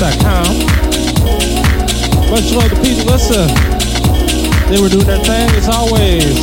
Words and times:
SugarShackRecordings.com. 0.00 0.56
Much 2.30 2.52
love 2.52 2.70
to 2.70 2.76
Pete 2.80 2.98
and 2.98 3.10
Lissa. 3.10 3.46
They 4.70 4.80
were 4.80 4.88
doing 4.88 5.06
their 5.06 5.18
thing 5.20 5.50
as 5.56 5.68
always. 5.68 6.38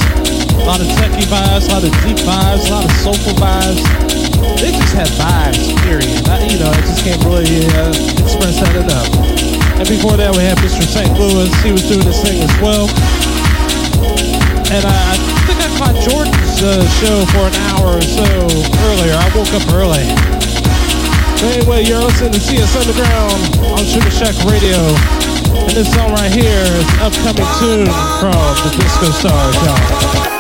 A 0.62 0.66
lot 0.68 0.80
of 0.82 0.88
techie 1.00 1.26
vibes, 1.26 1.68
a 1.70 1.72
lot 1.74 1.84
of 1.84 1.92
deep 2.06 2.18
vibes, 2.22 2.68
a 2.68 2.72
lot 2.72 2.86
of 2.86 2.92
soulful 3.02 3.34
vibes. 3.34 3.82
They 4.62 4.72
just 4.72 4.94
had 4.94 5.08
vibes, 5.18 5.74
period. 5.82 6.28
I, 6.28 6.46
you 6.46 6.60
know, 6.60 6.70
I 6.70 6.82
just 6.82 7.04
can't 7.04 7.24
really 7.24 7.66
uh, 7.74 7.90
express 8.22 8.60
that 8.62 8.76
enough. 8.76 9.10
And 9.80 9.88
before 9.88 10.18
that, 10.18 10.36
we 10.36 10.44
had 10.44 10.58
Mr. 10.58 10.84
St. 10.86 11.18
Louis. 11.18 11.50
He 11.64 11.72
was 11.72 11.84
doing 11.88 12.06
his 12.06 12.20
thing 12.22 12.42
as 12.42 12.52
well. 12.62 12.90
And 14.70 14.84
I, 14.84 14.92
I 14.92 15.16
think 15.48 15.62
I 15.64 15.70
caught 15.80 15.96
Jordan's 16.04 16.62
uh, 16.62 16.84
show 17.00 17.24
for 17.32 17.48
an 17.48 17.56
hour 17.72 17.96
or 17.98 18.02
so 18.06 18.26
earlier. 18.92 19.16
I 19.16 19.32
woke 19.34 19.54
up 19.56 19.64
early. 19.74 20.37
Anyway, 21.44 21.84
you're 21.86 22.00
listening 22.00 22.32
to 22.32 22.40
CS 22.40 22.76
Underground 22.76 23.58
on 23.80 23.86
Sugar 23.86 24.10
Shack 24.10 24.36
Radio. 24.50 24.78
And 25.54 25.72
this 25.72 25.94
song 25.94 26.12
right 26.12 26.32
here 26.32 26.64
is 26.64 26.90
an 26.94 27.00
upcoming 27.00 27.46
tune 27.60 27.86
from 28.20 28.34
the 28.64 28.76
Disco 28.82 29.12
Stars, 29.12 29.56
y'all. 29.64 30.37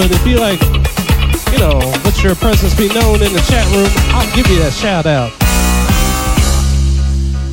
But 0.00 0.10
if 0.12 0.26
you 0.26 0.38
like, 0.38 0.58
you 1.52 1.58
know, 1.58 1.76
let 2.04 2.22
your 2.22 2.34
presence 2.34 2.74
be 2.74 2.88
known 2.88 3.16
in 3.16 3.34
the 3.34 3.44
chat 3.50 3.66
room, 3.74 3.86
I'll 4.14 4.34
give 4.34 4.46
you 4.46 4.58
that 4.60 4.72
shout 4.72 5.04
out. 5.04 5.30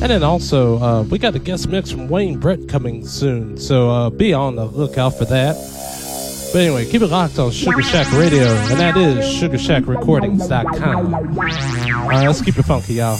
And 0.00 0.10
then 0.10 0.22
also, 0.22 0.78
uh, 0.78 1.02
we 1.02 1.18
got 1.18 1.34
a 1.34 1.38
guest 1.38 1.68
mix 1.68 1.90
from 1.90 2.08
Wayne 2.08 2.38
Brett 2.38 2.66
coming 2.66 3.06
soon, 3.06 3.58
so 3.58 3.90
uh, 3.90 4.08
be 4.08 4.32
on 4.32 4.56
the 4.56 4.64
lookout 4.64 5.18
for 5.18 5.26
that. 5.26 5.56
But 6.50 6.62
anyway, 6.62 6.90
keep 6.90 7.02
it 7.02 7.08
locked 7.08 7.38
on 7.38 7.50
Sugar 7.50 7.82
Shack 7.82 8.10
Radio, 8.12 8.46
and 8.46 8.80
that 8.80 8.96
is 8.96 9.18
SugarShackRecordings.com. 9.42 11.14
All 11.14 12.08
right, 12.08 12.26
let's 12.26 12.40
keep 12.40 12.56
it 12.56 12.62
funky, 12.62 12.94
y'all. 12.94 13.18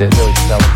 It 0.00 0.16
really 0.16 0.32
celebrated. 0.46 0.69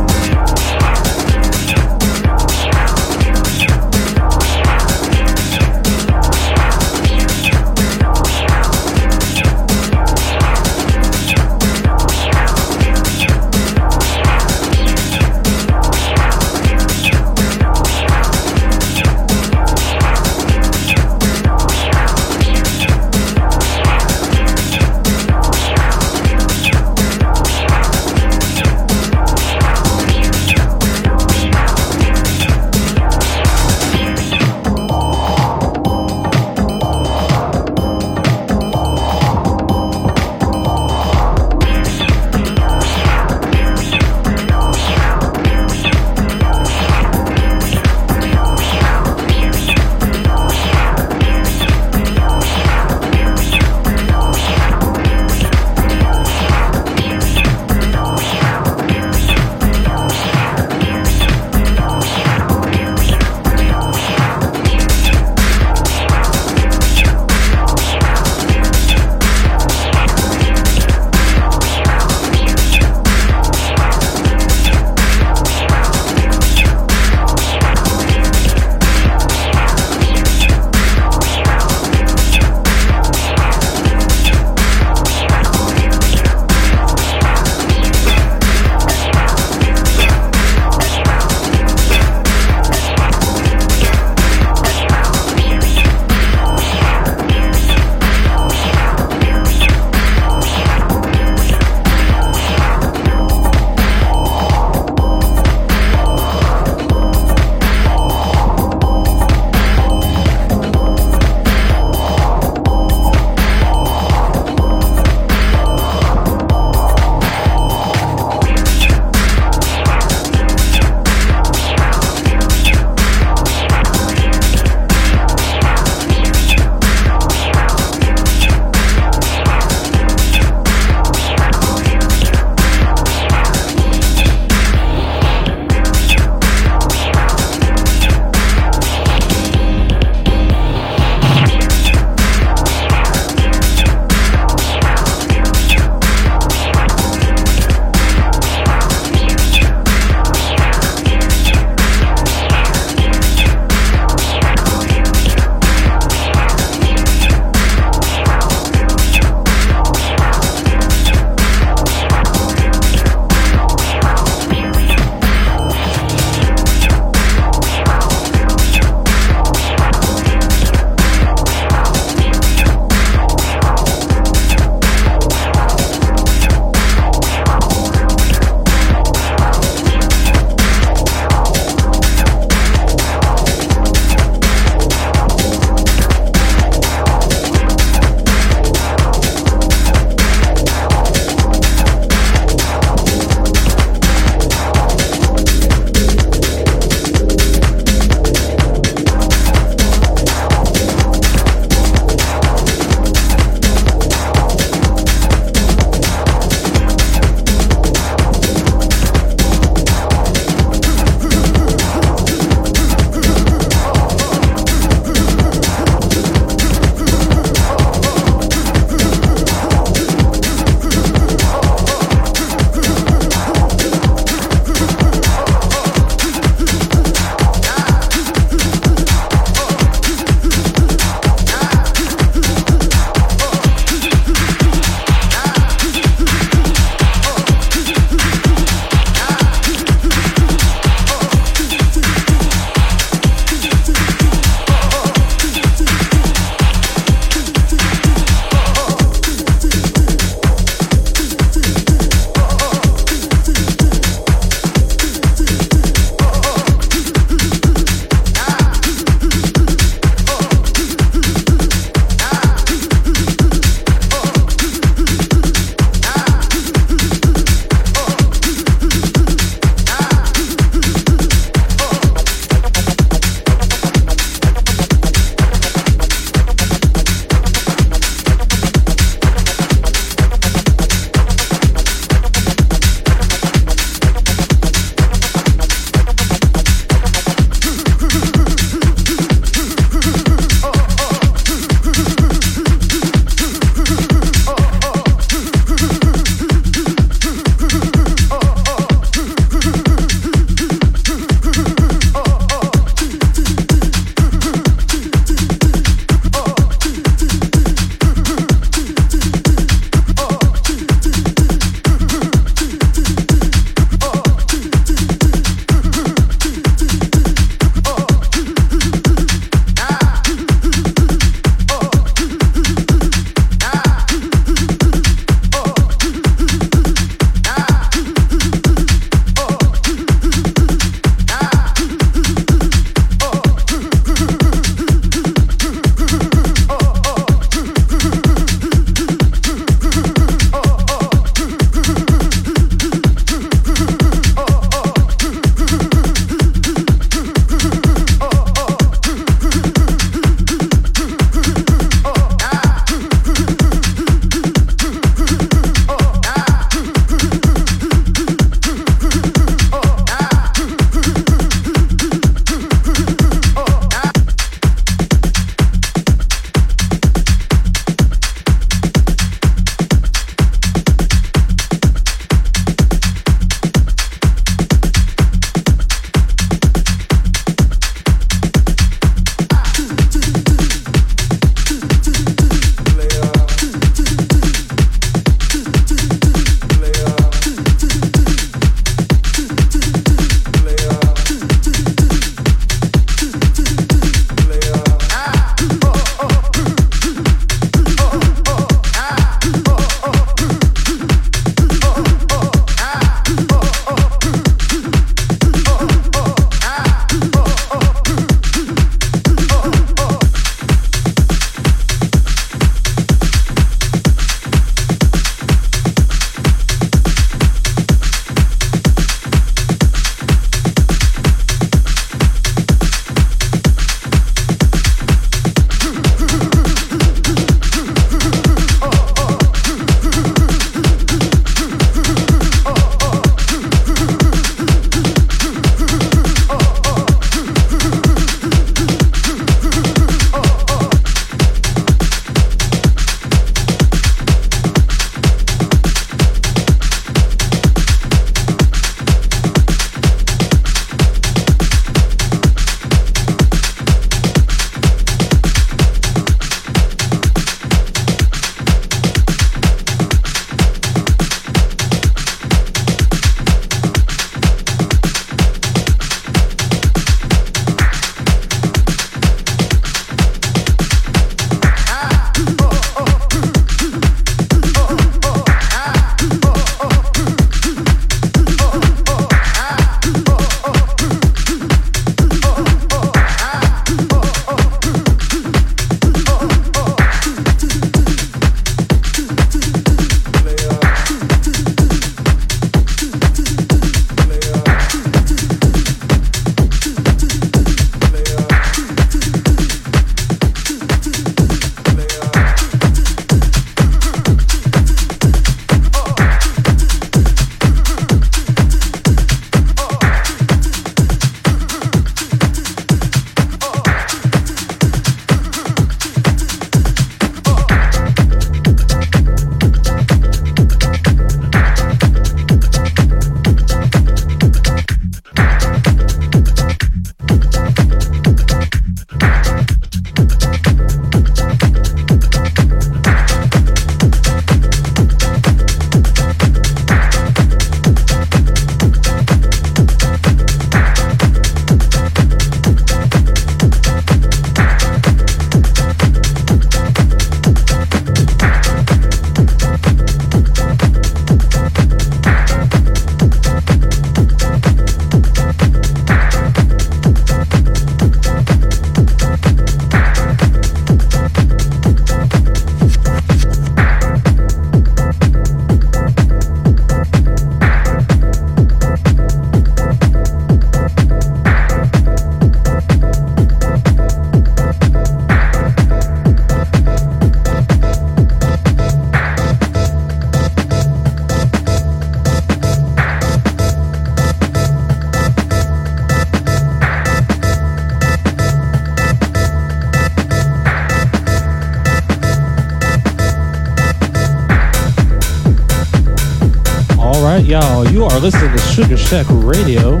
Sugar 598.72 598.96
Shack 598.96 599.26
Radio. 599.28 600.00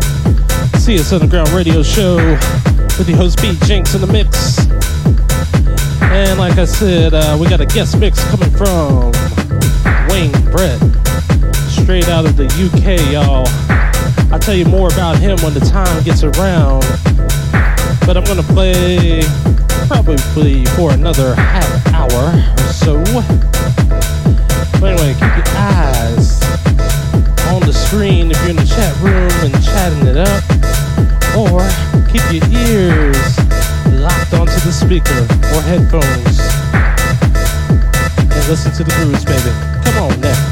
CS 0.78 1.12
Underground 1.12 1.50
Radio 1.50 1.82
Show 1.82 2.16
with 2.96 3.06
your 3.06 3.18
host 3.18 3.42
B 3.42 3.54
Jinx 3.64 3.94
in 3.94 4.00
the 4.00 4.06
mix. 4.06 4.60
And 6.00 6.38
like 6.40 6.56
I 6.56 6.64
said, 6.64 7.12
uh, 7.12 7.36
we 7.38 7.50
got 7.50 7.60
a 7.60 7.66
guest 7.66 7.98
mix 7.98 8.24
coming 8.30 8.50
from 8.50 9.12
Wayne 10.08 10.32
Brett, 10.50 10.80
straight 11.68 12.08
out 12.08 12.24
of 12.24 12.38
the 12.38 12.46
UK, 12.46 13.12
y'all. 13.12 13.46
I'll 14.32 14.40
tell 14.40 14.54
you 14.54 14.64
more 14.64 14.88
about 14.88 15.18
him 15.18 15.36
when 15.42 15.52
the 15.52 15.60
time 15.60 16.02
gets 16.02 16.22
around. 16.22 16.80
But 18.06 18.16
I'm 18.16 18.24
gonna 18.24 18.42
play 18.42 19.20
probably 19.86 20.64
for 20.76 20.92
another 20.92 21.34
half 21.34 21.86
hour 21.92 22.32
or 22.56 22.72
so. 22.72 23.04
But 24.80 24.92
anyway, 24.94 25.12
keep 25.12 25.36
your 25.36 25.56
eyes 25.58 26.42
on 27.52 27.60
the 27.60 27.72
screen 27.72 28.30
if 28.30 28.40
you're 28.40 28.50
in 28.50 28.56
the 28.56 28.61
and 29.42 29.64
chatting 29.64 30.06
it 30.06 30.16
up, 30.16 30.44
or 31.36 31.66
keep 32.06 32.22
your 32.30 32.46
ears 32.52 33.36
locked 34.00 34.34
onto 34.34 34.58
the 34.60 34.72
speaker 34.72 35.20
or 35.54 35.60
headphones 35.62 36.38
and 38.20 38.48
listen 38.48 38.72
to 38.72 38.84
the 38.84 38.92
grooves, 38.98 39.24
baby. 39.24 39.50
Come 39.84 40.04
on 40.04 40.20
now. 40.20 40.51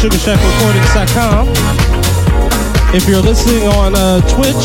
SugarShackRecordings.com. 0.00 1.52
If 2.96 3.06
you're 3.06 3.20
listening 3.20 3.68
on 3.68 3.92
uh, 3.92 4.24
Twitch, 4.32 4.64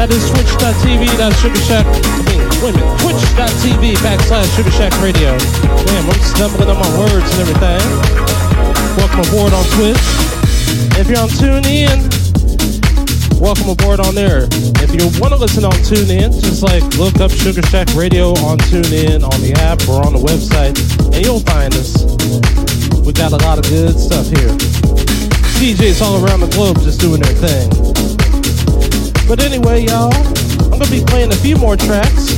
that 0.00 0.08
is 0.08 0.24
twitch.tv.sugarshack. 0.32 1.84
I 1.84 2.20
mean, 2.24 2.40
wait 2.64 2.72
a 2.72 2.80
minute, 2.80 2.96
twitch.tv 3.04 4.00
backslash 4.00 4.48
Sugar 4.56 4.72
Shack 4.72 4.96
Radio. 5.04 5.36
Damn, 5.84 6.08
I'm 6.08 6.16
stumbling 6.24 6.72
on 6.72 6.80
my 6.80 6.88
words 6.96 7.28
and 7.36 7.44
everything. 7.44 7.84
Welcome 8.96 9.28
aboard 9.28 9.52
on 9.52 9.60
Twitch. 9.76 10.00
If 10.96 11.04
you're 11.04 11.20
on 11.20 11.28
TuneIn, 11.28 12.08
welcome 13.36 13.68
aboard 13.76 14.00
on 14.00 14.16
there. 14.16 14.48
If 14.80 14.96
you 14.96 15.04
want 15.20 15.36
to 15.36 15.38
listen 15.38 15.68
on 15.68 15.76
TuneIn, 15.84 16.32
just 16.40 16.64
like 16.64 16.80
look 16.96 17.20
up 17.20 17.28
Sugar 17.30 17.60
Shack 17.68 17.92
Radio 17.92 18.32
on 18.48 18.56
TuneIn 18.72 19.20
on 19.20 19.36
the 19.44 19.52
app 19.68 19.84
or 19.84 20.00
on 20.00 20.16
the 20.16 20.22
website, 20.24 20.80
and 21.12 21.20
you'll 21.20 21.44
find 21.44 21.76
us. 21.76 22.61
We 23.12 23.20
got 23.20 23.32
a 23.32 23.44
lot 23.44 23.58
of 23.58 23.68
good 23.68 24.00
stuff 24.00 24.24
here. 24.24 24.56
DJs 25.60 26.00
all 26.00 26.24
around 26.24 26.40
the 26.40 26.48
globe 26.48 26.80
just 26.80 26.98
doing 26.98 27.20
their 27.20 27.36
thing. 27.36 27.68
But 29.28 29.44
anyway, 29.44 29.84
y'all, 29.84 30.16
I'm 30.72 30.80
gonna 30.80 30.88
be 30.88 31.04
playing 31.04 31.28
a 31.28 31.36
few 31.36 31.60
more 31.60 31.76
tracks, 31.76 32.32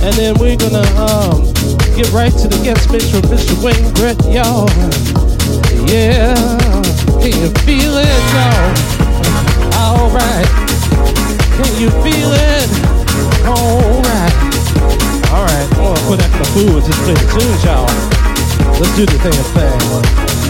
and 0.00 0.16
then 0.16 0.40
we're 0.40 0.56
gonna 0.56 0.88
um, 0.96 1.52
get 1.92 2.08
right 2.16 2.32
to 2.32 2.48
the 2.48 2.56
guest 2.64 2.88
mix 2.88 3.12
from 3.12 3.28
Mr. 3.28 3.52
Wayne 3.60 3.92
Brett, 3.92 4.16
y'all. 4.24 4.72
Yeah, 5.84 6.32
can 7.20 7.36
you 7.36 7.52
feel 7.68 8.00
it, 8.00 8.24
y'all? 8.32 8.72
Alright, 9.84 10.48
can 11.60 11.72
you 11.76 11.92
feel 12.00 12.32
it? 12.40 12.68
Alright, 13.44 14.32
alright, 15.28 15.68
I'm 15.76 15.92
gonna 15.92 16.08
put 16.08 16.16
that 16.24 16.32
in 16.32 16.38
the 16.40 16.48
food 16.56 16.72
and 16.72 16.86
just 16.88 17.00
play 17.04 17.12
the 17.20 17.28
tunes, 17.36 17.64
y'all. 17.68 18.19
Let's 18.80 18.96
do 18.96 19.04
the 19.04 19.18
thing 19.18 19.34
thing. 20.44 20.49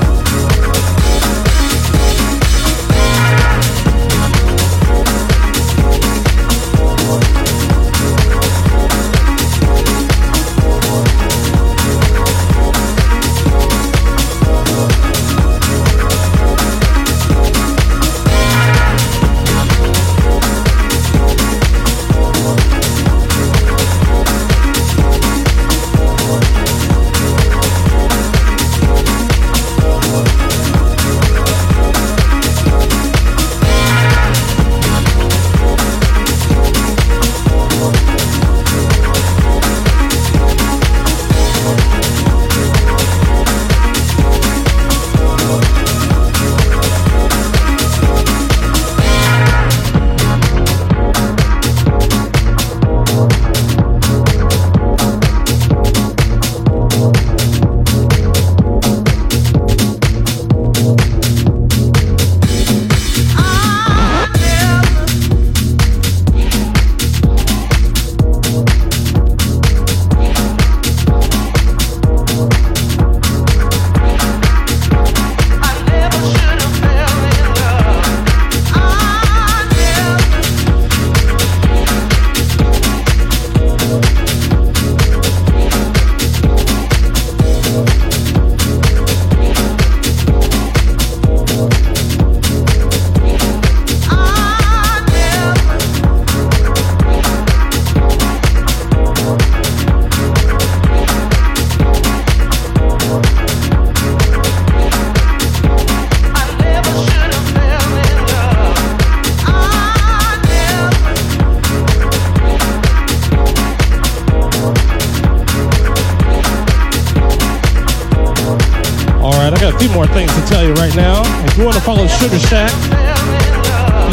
Sugar 122.21 122.39
Shack, 122.53 122.69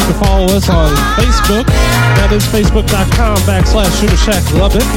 can 0.00 0.16
follow 0.16 0.48
us 0.56 0.70
on 0.72 0.88
Facebook. 1.20 1.68
That 2.16 2.32
is 2.32 2.40
facebook.com 2.48 3.36
backslash 3.44 3.92
Sugar 4.00 4.16
Shack 4.16 4.40
Lubbock. 4.56 4.88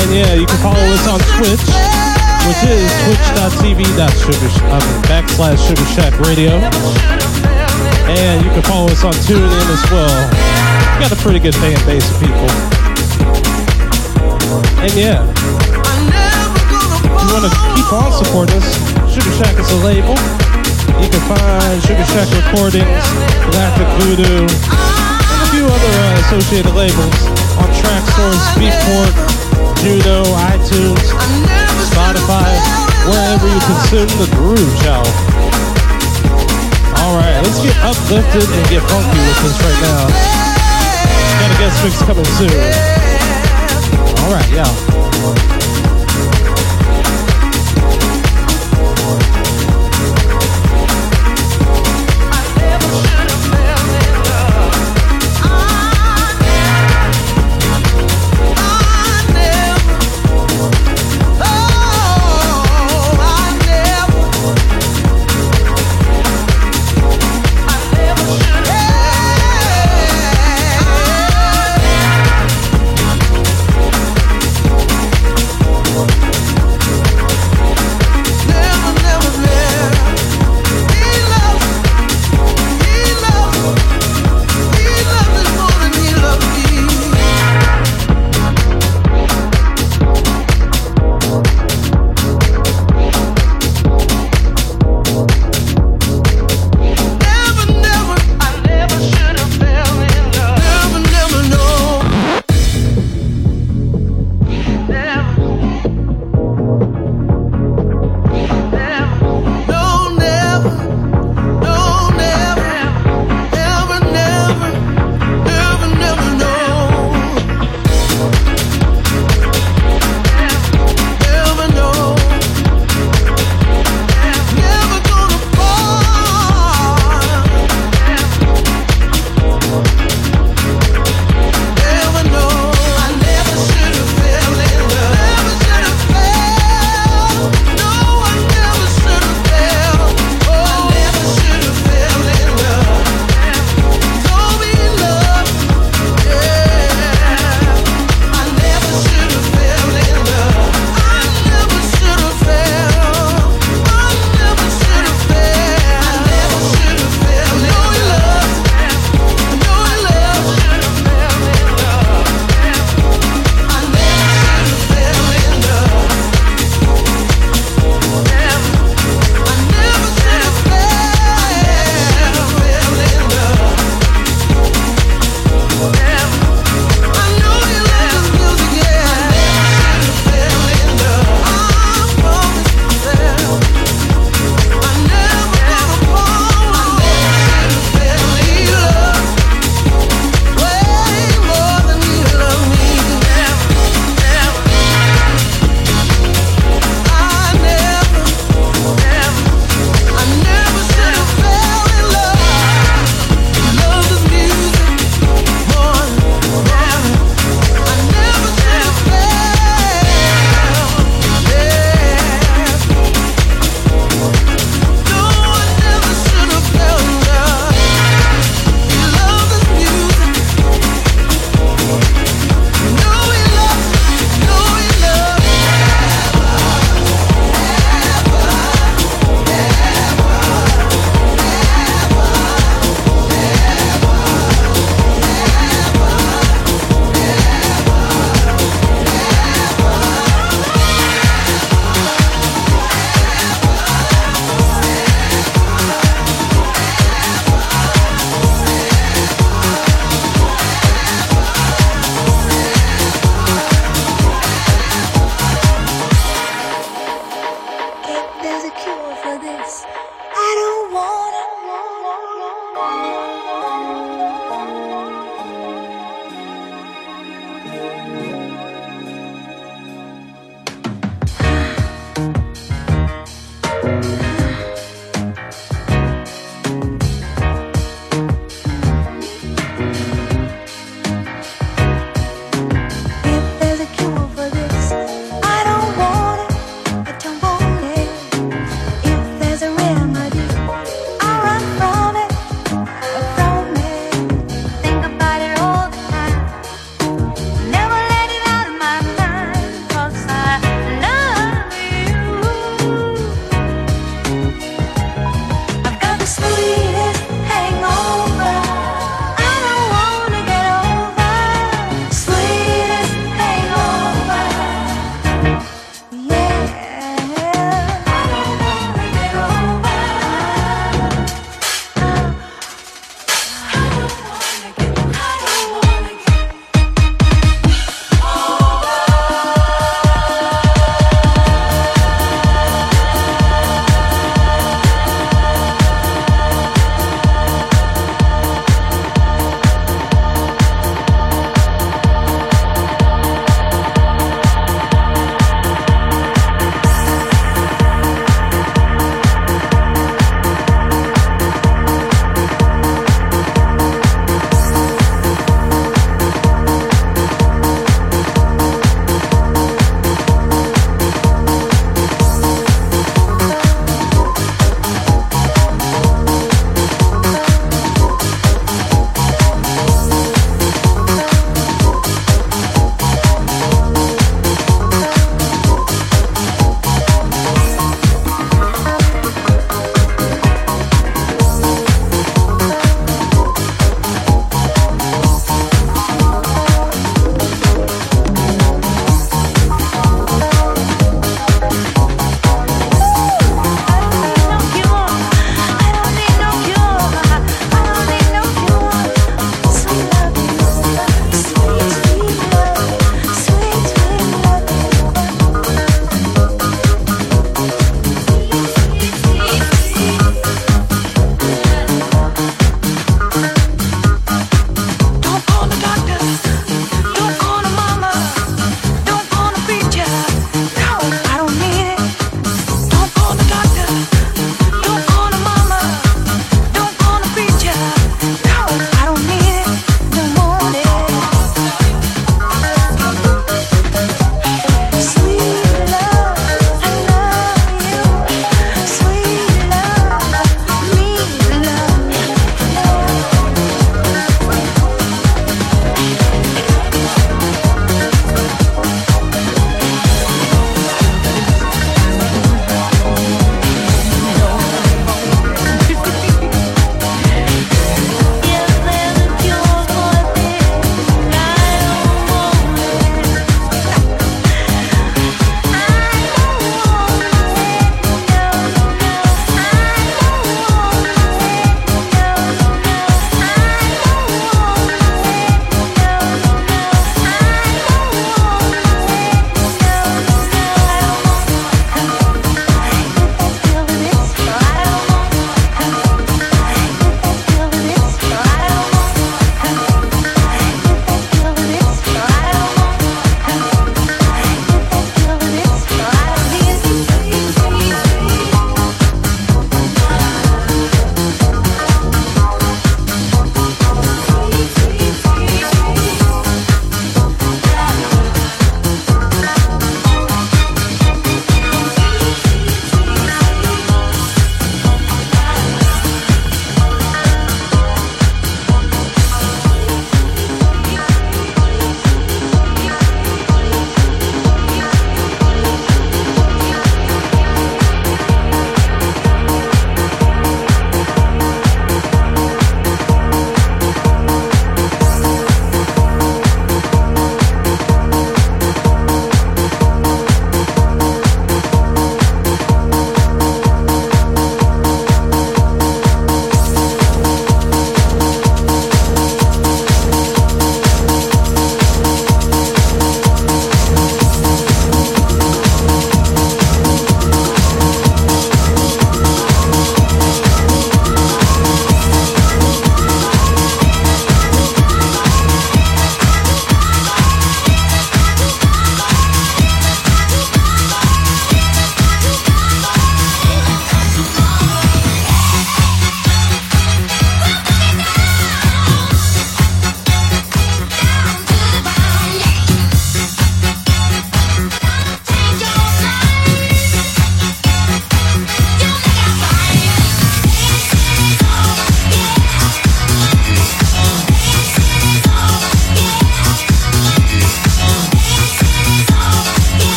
And 0.00 0.08
yeah, 0.08 0.32
you 0.32 0.48
can 0.48 0.56
follow 0.64 0.80
us 0.96 1.04
on 1.04 1.20
Twitch, 1.36 1.60
which 2.48 2.62
is 2.64 2.88
twitch.tv 3.04 3.84
sugar, 4.16 4.48
backslash 5.12 5.60
Sugar 5.60 5.84
Shack 5.92 6.16
Radio. 6.24 6.56
And 8.08 8.40
you 8.40 8.48
can 8.56 8.64
follow 8.64 8.88
us 8.88 9.04
on 9.04 9.12
TuneIn 9.28 9.68
as 9.68 9.84
well. 9.92 10.08
We 10.96 11.04
got 11.04 11.12
a 11.12 11.20
pretty 11.20 11.44
good 11.44 11.54
fan 11.60 11.76
base 11.84 12.08
of 12.08 12.16
people. 12.16 12.48
And 14.80 14.92
yeah, 14.96 15.20
if 17.04 17.20
you 17.20 17.28
want 17.28 17.44
to 17.44 17.52
keep 17.76 17.92
on 17.92 18.08
supporting 18.24 18.56
us, 18.56 18.72
Sugar 19.12 19.36
Shack 19.36 19.60
is 19.60 19.68
a 19.68 19.84
label. 19.84 20.16
You 21.02 21.08
can 21.12 21.22
find 21.28 21.76
Sugar 21.84 22.06
Shack 22.08 22.28
Recordings, 22.32 23.04
Galactic 23.50 23.88
Voodoo, 24.00 24.44
and 24.48 25.40
a 25.42 25.48
few 25.52 25.64
other 25.68 25.94
uh, 26.00 26.22
associated 26.26 26.72
labels 26.72 27.20
on 27.60 27.68
Traxsource, 27.76 28.44
Beatport, 28.56 29.12
Juno, 29.80 30.24
iTunes, 30.52 31.04
Spotify, 31.92 32.48
wherever 33.08 33.46
you 33.46 33.60
consume 33.68 34.10
the 34.20 34.28
groove, 34.36 34.76
y'all. 34.84 35.06
All 37.04 37.14
right, 37.16 37.38
let's 37.44 37.60
get 37.62 37.76
uplifted 37.84 38.48
and 38.48 38.64
get 38.68 38.82
funky 38.88 39.20
with 39.20 39.38
this 39.44 39.56
right 39.62 39.80
now. 39.84 40.46
Got 41.40 41.50
a 41.50 41.58
guest 41.60 41.84
mix 41.84 42.02
coming 42.02 42.24
soon. 42.40 42.96
All 44.24 44.32
right. 44.32 44.50
Yeah. 44.50 45.55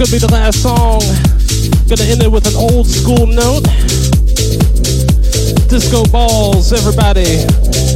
Gonna 0.00 0.12
be 0.12 0.24
the 0.24 0.32
last 0.32 0.64
song. 0.64 1.04
Gonna 1.84 2.08
end 2.08 2.24
it 2.24 2.32
with 2.32 2.48
an 2.48 2.56
old 2.56 2.88
school 2.88 3.28
note. 3.28 3.68
Disco 5.68 6.08
Balls, 6.08 6.72
everybody. 6.72 7.44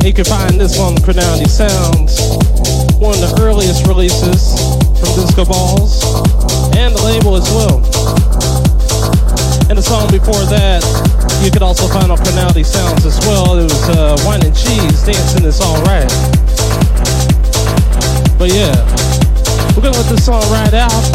You 0.05 0.13
can 0.13 0.29
find 0.29 0.61
this 0.61 0.77
on 0.77 1.01
Cronality 1.01 1.49
Sounds. 1.49 2.21
One 3.01 3.17
of 3.17 3.25
the 3.25 3.33
earliest 3.41 3.89
releases 3.89 4.53
from 5.01 5.17
Disco 5.17 5.49
Balls. 5.49 6.05
And 6.77 6.93
the 6.93 7.01
label 7.01 7.41
as 7.41 7.49
well. 7.57 7.81
And 9.73 9.81
the 9.81 9.85
song 9.87 10.05
before 10.13 10.45
that, 10.53 10.85
you 11.41 11.49
could 11.51 11.65
also 11.65 11.89
find 11.89 12.13
on 12.13 12.21
Cronality 12.21 12.69
Sounds 12.69 13.09
as 13.09 13.17
well. 13.25 13.57
It 13.57 13.65
was 13.65 13.89
uh, 13.89 14.21
Wine 14.29 14.45
and 14.45 14.53
Cheese, 14.53 15.09
Dancing 15.09 15.49
Is 15.49 15.57
Alright. 15.57 16.13
But 18.37 18.53
yeah, 18.53 18.77
we're 19.73 19.89
gonna 19.89 19.97
let 19.97 20.13
this 20.13 20.27
song 20.27 20.45
ride 20.53 20.75
out. 20.75 21.14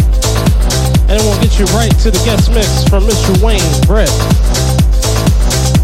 And 1.09 1.17
we'll 1.25 1.41
get 1.41 1.57
you 1.57 1.65
right 1.73 1.91
to 2.05 2.11
the 2.11 2.21
guest 2.23 2.53
mix 2.53 2.87
from 2.87 3.03
Mr. 3.03 3.33
Wayne 3.41 3.65
Brett. 3.87 4.13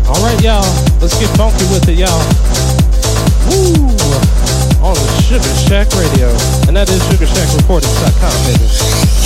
Alright, 0.05 0.39
y'all. 0.43 0.61
Let's 1.01 1.17
get 1.19 1.29
funky 1.35 1.65
with 1.73 1.89
it, 1.89 1.97
y'all. 1.97 2.21
Woo! 3.49 3.89
On 4.85 4.95
Sugar 5.25 5.49
Shack 5.65 5.89
Radio. 5.97 6.29
And 6.67 6.77
that 6.77 6.89
is 6.89 7.01
SugarShackRecordings.com, 7.09 8.45
baby. 8.45 9.24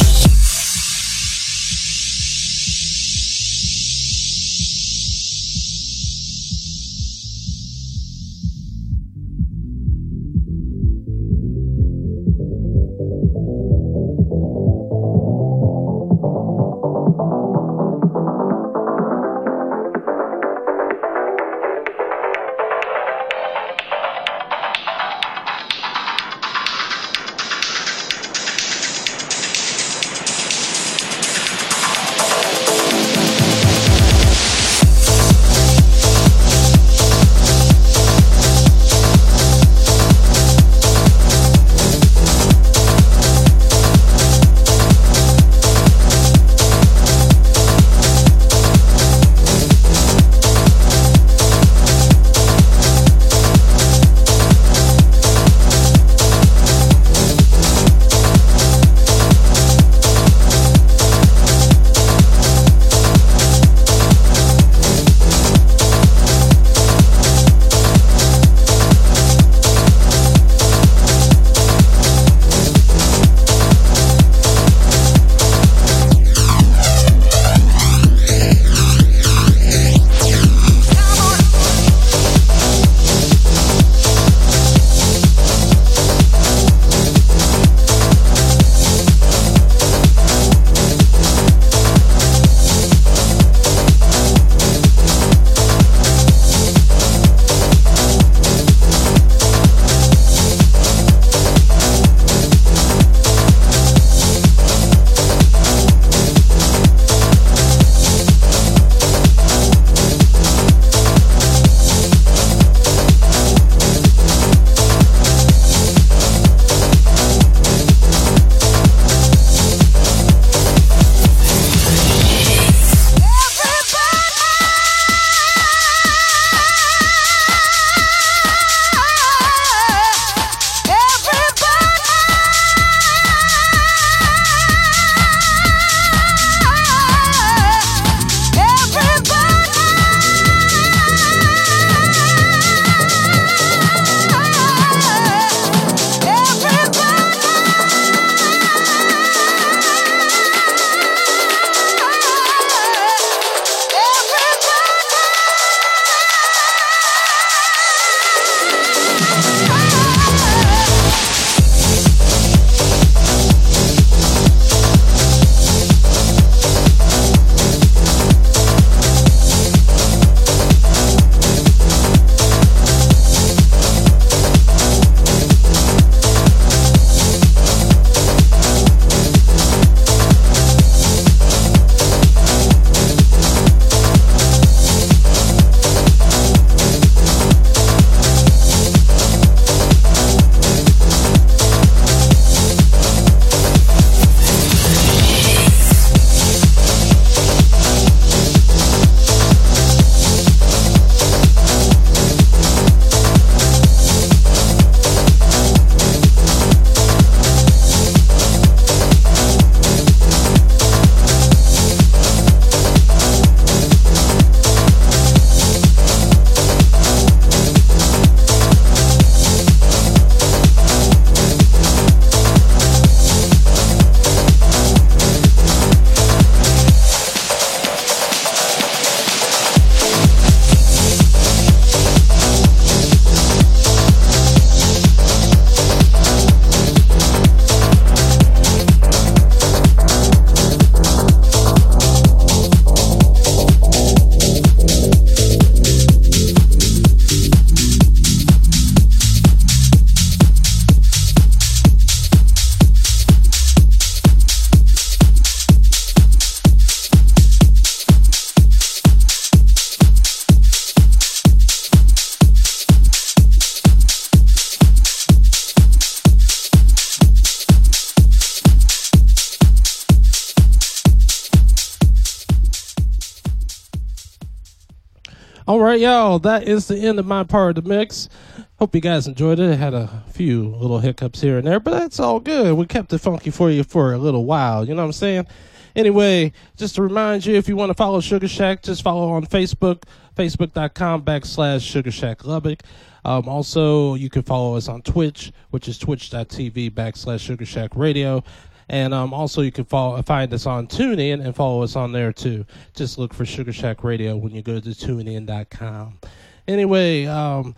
Y'all. 276.00 276.40
That 276.40 276.68
is 276.68 276.88
the 276.88 276.98
end 276.98 277.20
of 277.20 277.26
my 277.26 277.44
part 277.44 277.78
of 277.78 277.84
the 277.84 277.90
mix. 277.90 278.30
Hope 278.78 278.96
you 278.96 279.02
guys 279.02 279.28
enjoyed 279.28 279.60
it. 279.60 279.72
I 279.72 279.76
had 279.76 279.94
a 279.94 280.24
few 280.32 280.68
little 280.68 281.00
hiccups 281.00 281.42
here 281.42 281.58
and 281.58 281.68
there, 281.68 281.80
but 281.80 281.92
that's 281.92 282.20
all 282.20 282.40
good. 282.40 282.76
We 282.76 282.86
kept 282.86 283.12
it 283.14 283.18
funky 283.20 283.52
for 283.52 283.70
you 283.70 283.84
for 283.84 284.14
a 284.14 284.18
little 284.18 284.46
while. 284.46 284.88
You 284.88 284.96
know 284.96 285.02
what 285.02 285.08
I'm 285.08 285.14
saying? 285.14 285.48
Anyway, 285.96 286.54
just 286.78 286.96
to 286.96 287.02
remind 287.02 287.46
you, 287.46 287.56
if 287.56 287.68
you 287.68 287.76
want 287.76 287.90
to 287.90 287.94
follow 287.94 288.22
Sugar 288.22 288.48
Shack, 288.48 288.84
just 288.84 289.02
follow 289.02 289.30
on 289.32 289.46
Facebook, 289.46 290.04
facebook.com 290.38 291.24
backslash 291.24 291.82
Sugar 291.82 292.12
Shack 292.12 292.46
Lubbock. 292.46 292.84
Um, 293.26 293.50
also, 293.50 294.16
you 294.16 294.30
can 294.30 294.44
follow 294.44 294.78
us 294.78 294.88
on 294.88 295.02
Twitch, 295.02 295.52
which 295.72 295.88
is 295.88 295.98
twitch.tv 295.98 296.92
backslash 296.92 297.42
Sugar 297.42 297.66
Shack 297.66 297.96
Radio. 297.96 298.44
And 298.90 299.14
um, 299.14 299.34
also, 299.34 299.62
you 299.62 299.72
can 299.72 299.86
follow, 299.86 300.22
find 300.24 300.52
us 300.54 300.66
on 300.66 300.88
TuneIn 300.88 301.46
and 301.46 301.56
follow 301.56 301.84
us 301.84 301.96
on 301.96 302.12
there 302.12 302.34
too. 302.34 302.66
Just 302.96 303.20
look 303.20 303.34
for 303.34 303.46
Sugar 303.46 303.72
Shack 303.72 304.04
Radio 304.04 304.36
when 304.36 304.52
you 304.52 304.64
go 304.64 304.80
to 304.80 304.90
tunein.com. 304.90 306.20
Anyway, 306.68 307.26
um, 307.26 307.76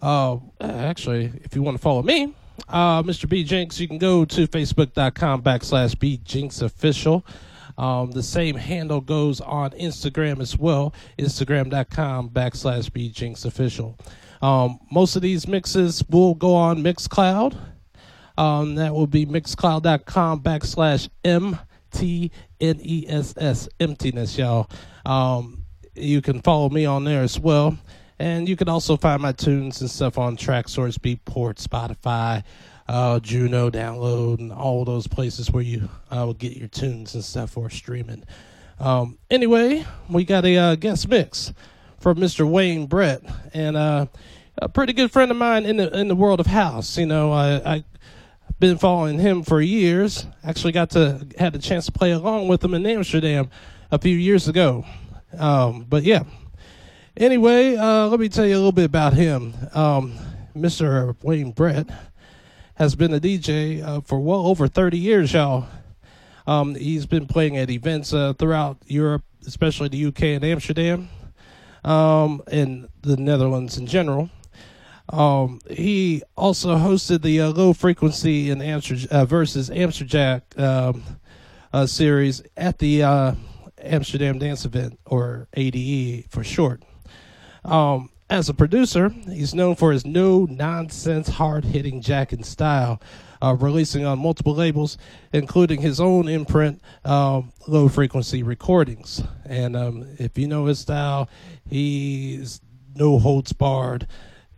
uh, 0.00 0.38
actually, 0.60 1.32
if 1.42 1.56
you 1.56 1.62
want 1.62 1.76
to 1.76 1.82
follow 1.82 2.02
me, 2.02 2.34
uh, 2.68 3.02
Mr. 3.02 3.28
B 3.28 3.42
Jinx, 3.42 3.80
you 3.80 3.88
can 3.88 3.98
go 3.98 4.24
to 4.24 4.46
facebook.com 4.46 5.42
backslash 5.42 5.98
B 5.98 6.20
Jinx 6.24 6.62
official. 6.62 7.24
Um, 7.76 8.10
the 8.10 8.22
same 8.22 8.56
handle 8.56 9.00
goes 9.00 9.40
on 9.40 9.70
Instagram 9.70 10.40
as 10.40 10.58
well, 10.58 10.92
instagram.com 11.18 12.30
backslash 12.30 12.92
B 12.92 13.08
Jinx 13.08 13.44
official. 13.44 13.96
Um, 14.42 14.78
most 14.90 15.16
of 15.16 15.22
these 15.22 15.48
mixes 15.48 16.04
will 16.08 16.34
go 16.34 16.54
on 16.54 16.82
Mixcloud. 16.82 17.56
Um, 18.38 18.76
that 18.76 18.94
will 18.94 19.08
be 19.08 19.26
mixcloud.com 19.26 20.42
backslash 20.42 21.08
M 21.24 21.58
T 21.90 22.30
N 22.60 22.78
E 22.80 23.04
S 23.08 23.34
S, 23.36 23.68
emptiness, 23.80 24.38
y'all. 24.38 24.70
Um, 25.04 25.64
you 25.96 26.22
can 26.22 26.40
follow 26.42 26.68
me 26.70 26.86
on 26.86 27.02
there 27.02 27.22
as 27.22 27.40
well. 27.40 27.76
And 28.20 28.48
you 28.48 28.54
can 28.54 28.68
also 28.68 28.96
find 28.96 29.20
my 29.20 29.32
tunes 29.32 29.80
and 29.80 29.90
stuff 29.90 30.18
on 30.18 30.36
Traxsource, 30.36 30.98
Beatport, 30.98 31.60
Spotify, 31.60 32.44
uh, 32.88 33.18
Juno 33.20 33.70
download, 33.70 34.38
and 34.38 34.52
all 34.52 34.84
those 34.84 35.08
places 35.08 35.50
where 35.50 35.62
you 35.62 35.88
uh, 36.10 36.24
will 36.26 36.34
get 36.34 36.56
your 36.56 36.68
tunes 36.68 37.14
and 37.14 37.24
stuff 37.24 37.50
for 37.50 37.70
streaming. 37.70 38.24
Um, 38.78 39.18
anyway, 39.30 39.84
we 40.08 40.24
got 40.24 40.44
a 40.44 40.56
uh, 40.56 40.74
guest 40.76 41.08
mix 41.08 41.52
from 42.00 42.18
Mr. 42.18 42.48
Wayne 42.48 42.86
Brett, 42.86 43.22
and 43.52 43.76
uh, 43.76 44.06
a 44.56 44.68
pretty 44.68 44.92
good 44.92 45.10
friend 45.10 45.30
of 45.30 45.36
mine 45.36 45.64
in 45.64 45.76
the 45.76 45.96
in 45.96 46.08
the 46.08 46.14
world 46.16 46.40
of 46.40 46.46
house. 46.46 46.96
You 46.96 47.06
know, 47.06 47.32
I, 47.32 47.74
I 47.74 47.84
been 48.58 48.78
following 48.78 49.18
him 49.18 49.42
for 49.42 49.60
years. 49.60 50.26
Actually, 50.42 50.72
got 50.72 50.90
to 50.90 51.26
had 51.38 51.54
a 51.54 51.58
chance 51.58 51.86
to 51.86 51.92
play 51.92 52.10
along 52.12 52.48
with 52.48 52.62
him 52.62 52.74
in 52.74 52.84
Amsterdam 52.86 53.50
a 53.90 53.98
few 53.98 54.16
years 54.16 54.48
ago. 54.48 54.84
Um, 55.36 55.86
but 55.88 56.02
yeah. 56.02 56.24
Anyway, 57.16 57.76
uh, 57.76 58.06
let 58.06 58.20
me 58.20 58.28
tell 58.28 58.46
you 58.46 58.54
a 58.54 58.58
little 58.58 58.72
bit 58.72 58.84
about 58.84 59.12
him. 59.12 59.52
Um, 59.74 60.16
Mr. 60.56 61.16
Wayne 61.22 61.50
Brett 61.52 61.88
has 62.74 62.94
been 62.94 63.12
a 63.12 63.20
DJ 63.20 63.82
uh, 63.82 64.00
for 64.00 64.20
well 64.20 64.46
over 64.46 64.68
30 64.68 64.98
years, 64.98 65.32
y'all. 65.32 65.66
Um, 66.46 66.74
he's 66.76 67.06
been 67.06 67.26
playing 67.26 67.56
at 67.56 67.70
events 67.70 68.12
uh, 68.14 68.32
throughout 68.34 68.78
Europe, 68.86 69.24
especially 69.46 69.88
the 69.88 70.06
UK 70.06 70.22
and 70.22 70.44
Amsterdam, 70.44 71.08
um, 71.84 72.40
and 72.50 72.88
the 73.02 73.16
Netherlands 73.16 73.78
in 73.78 73.86
general. 73.86 74.30
Um, 75.10 75.60
he 75.70 76.22
also 76.36 76.76
hosted 76.76 77.22
the 77.22 77.40
uh, 77.40 77.52
Lofrequency 77.52 78.52
and 78.52 78.62
Amster- 78.62 79.08
uh, 79.10 79.24
versus 79.24 79.70
Amsterdam 79.70 80.42
um, 80.56 81.02
uh, 81.72 81.86
series 81.86 82.42
at 82.56 82.78
the 82.78 83.02
uh, 83.02 83.34
Amsterdam 83.82 84.38
Dance 84.38 84.64
Event, 84.64 84.98
or 85.06 85.48
ADE 85.54 86.26
for 86.30 86.44
short. 86.44 86.82
Um, 87.64 88.10
as 88.30 88.50
a 88.50 88.54
producer, 88.54 89.08
he's 89.08 89.54
known 89.54 89.74
for 89.74 89.92
his 89.92 90.04
no 90.04 90.44
nonsense, 90.44 91.28
hard 91.28 91.64
hitting 91.64 92.02
jacking 92.02 92.44
style, 92.44 93.00
uh, 93.40 93.56
releasing 93.58 94.04
on 94.04 94.18
multiple 94.18 94.54
labels, 94.54 94.98
including 95.32 95.80
his 95.80 96.00
own 96.00 96.28
imprint, 96.28 96.82
um, 97.06 97.52
Lofrequency 97.66 98.44
Recordings. 98.44 99.22
And 99.46 99.74
um, 99.74 100.06
if 100.18 100.36
you 100.36 100.46
know 100.46 100.66
his 100.66 100.80
style, 100.80 101.30
he's 101.64 102.60
no 102.94 103.18
holds 103.18 103.54
barred 103.54 104.06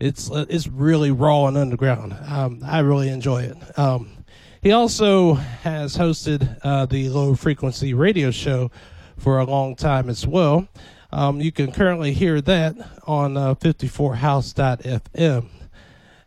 it's 0.01 0.31
uh, 0.31 0.45
it's 0.49 0.67
really 0.67 1.11
raw 1.11 1.45
and 1.45 1.55
underground. 1.57 2.15
Um, 2.27 2.61
I 2.65 2.79
really 2.79 3.09
enjoy 3.09 3.43
it. 3.43 3.79
Um, 3.79 4.25
he 4.61 4.71
also 4.71 5.35
has 5.35 5.95
hosted 5.95 6.57
uh, 6.63 6.85
the 6.87 7.07
Lofrequency 7.07 7.97
radio 7.97 8.31
show 8.31 8.71
for 9.17 9.39
a 9.39 9.45
long 9.45 9.75
time 9.75 10.09
as 10.09 10.25
well. 10.25 10.67
Um, 11.11 11.39
you 11.39 11.51
can 11.51 11.71
currently 11.71 12.13
hear 12.13 12.41
that 12.41 12.75
on 13.05 13.37
uh, 13.37 13.55
54house.fm. 13.55 15.49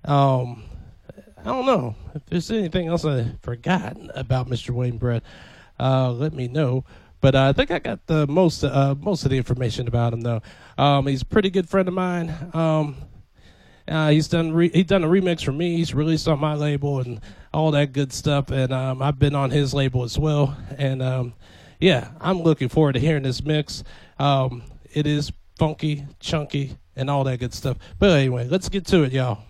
Um, 0.05 0.63
I 1.39 1.45
don't 1.45 1.67
know 1.67 1.97
if 2.15 2.27
there's 2.27 2.51
anything 2.51 2.89
else 2.89 3.05
I 3.05 3.33
forgot 3.43 3.97
about 4.15 4.49
Mr. 4.49 4.71
Wayne 4.71 4.99
Brett. 4.99 5.23
Uh, 5.81 6.13
let 6.13 6.33
me 6.33 6.49
know. 6.49 6.85
But 7.21 7.35
uh, 7.35 7.49
I 7.49 7.53
think 7.53 7.71
I 7.71 7.79
got 7.79 8.07
the 8.07 8.27
most 8.27 8.63
uh, 8.63 8.95
most 9.01 9.25
of 9.25 9.31
the 9.31 9.39
information 9.39 9.89
about 9.89 10.13
him 10.13 10.21
though. 10.21 10.43
Um, 10.77 11.07
he's 11.07 11.23
a 11.23 11.27
pretty 11.27 11.51
good 11.51 11.69
friend 11.69 11.89
of 11.89 11.95
mine. 11.95 12.35
Um, 12.53 12.97
uh, 13.87 14.11
he's 14.11 14.29
done 14.29 14.53
re- 14.53 14.83
done 14.85 15.05
a 15.05 15.09
remix 15.09 15.45
for 15.45 15.53
me. 15.53 15.77
He's 15.77 15.95
released 15.95 16.29
on 16.29 16.39
my 16.39 16.55
label 16.55 17.01
and 17.01 17.21
all 17.53 17.71
that 17.73 17.93
good 17.93 18.13
stuff. 18.13 18.51
And 18.51 18.73
um, 18.73 19.03
I've 19.03 19.19
been 19.19 19.35
on 19.35 19.51
his 19.51 19.75
label 19.75 20.05
as 20.05 20.19
well. 20.19 20.57
And 20.77 21.03
um, 21.03 21.35
yeah, 21.81 22.11
I'm 22.21 22.43
looking 22.43 22.69
forward 22.69 22.95
to 22.95 23.01
hearing 23.01 23.23
this 23.23 23.45
mix. 23.45 23.85
Um, 24.19 24.63
it 24.93 25.07
is 25.07 25.33
funky, 25.59 26.07
chunky, 26.21 26.79
and 26.97 27.11
all 27.11 27.25
that 27.25 27.41
good 27.41 27.53
stuff. 27.53 27.77
But 27.99 28.11
anyway, 28.11 28.49
let's 28.49 28.69
get 28.69 28.87
to 28.87 29.03
it, 29.03 29.13
y'all. 29.13 29.43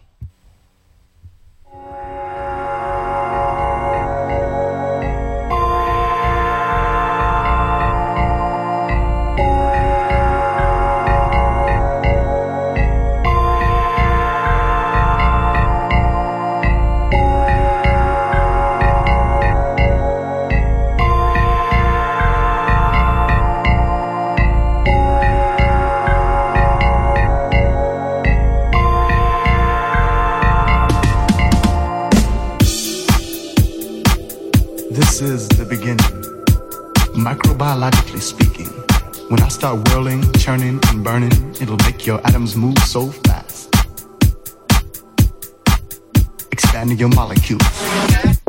When 39.29 39.41
I 39.41 39.49
start 39.49 39.89
whirling, 39.89 40.23
churning, 40.35 40.81
and 40.89 41.03
burning, 41.03 41.33
it'll 41.61 41.79
make 41.79 42.07
your 42.07 42.21
atoms 42.27 42.57
move 42.57 42.79
so 42.79 43.09
fast. 43.09 43.75
Expanding 46.53 46.99
your 46.99 47.09
molecules. 47.11 48.44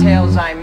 Thank 0.00 0.57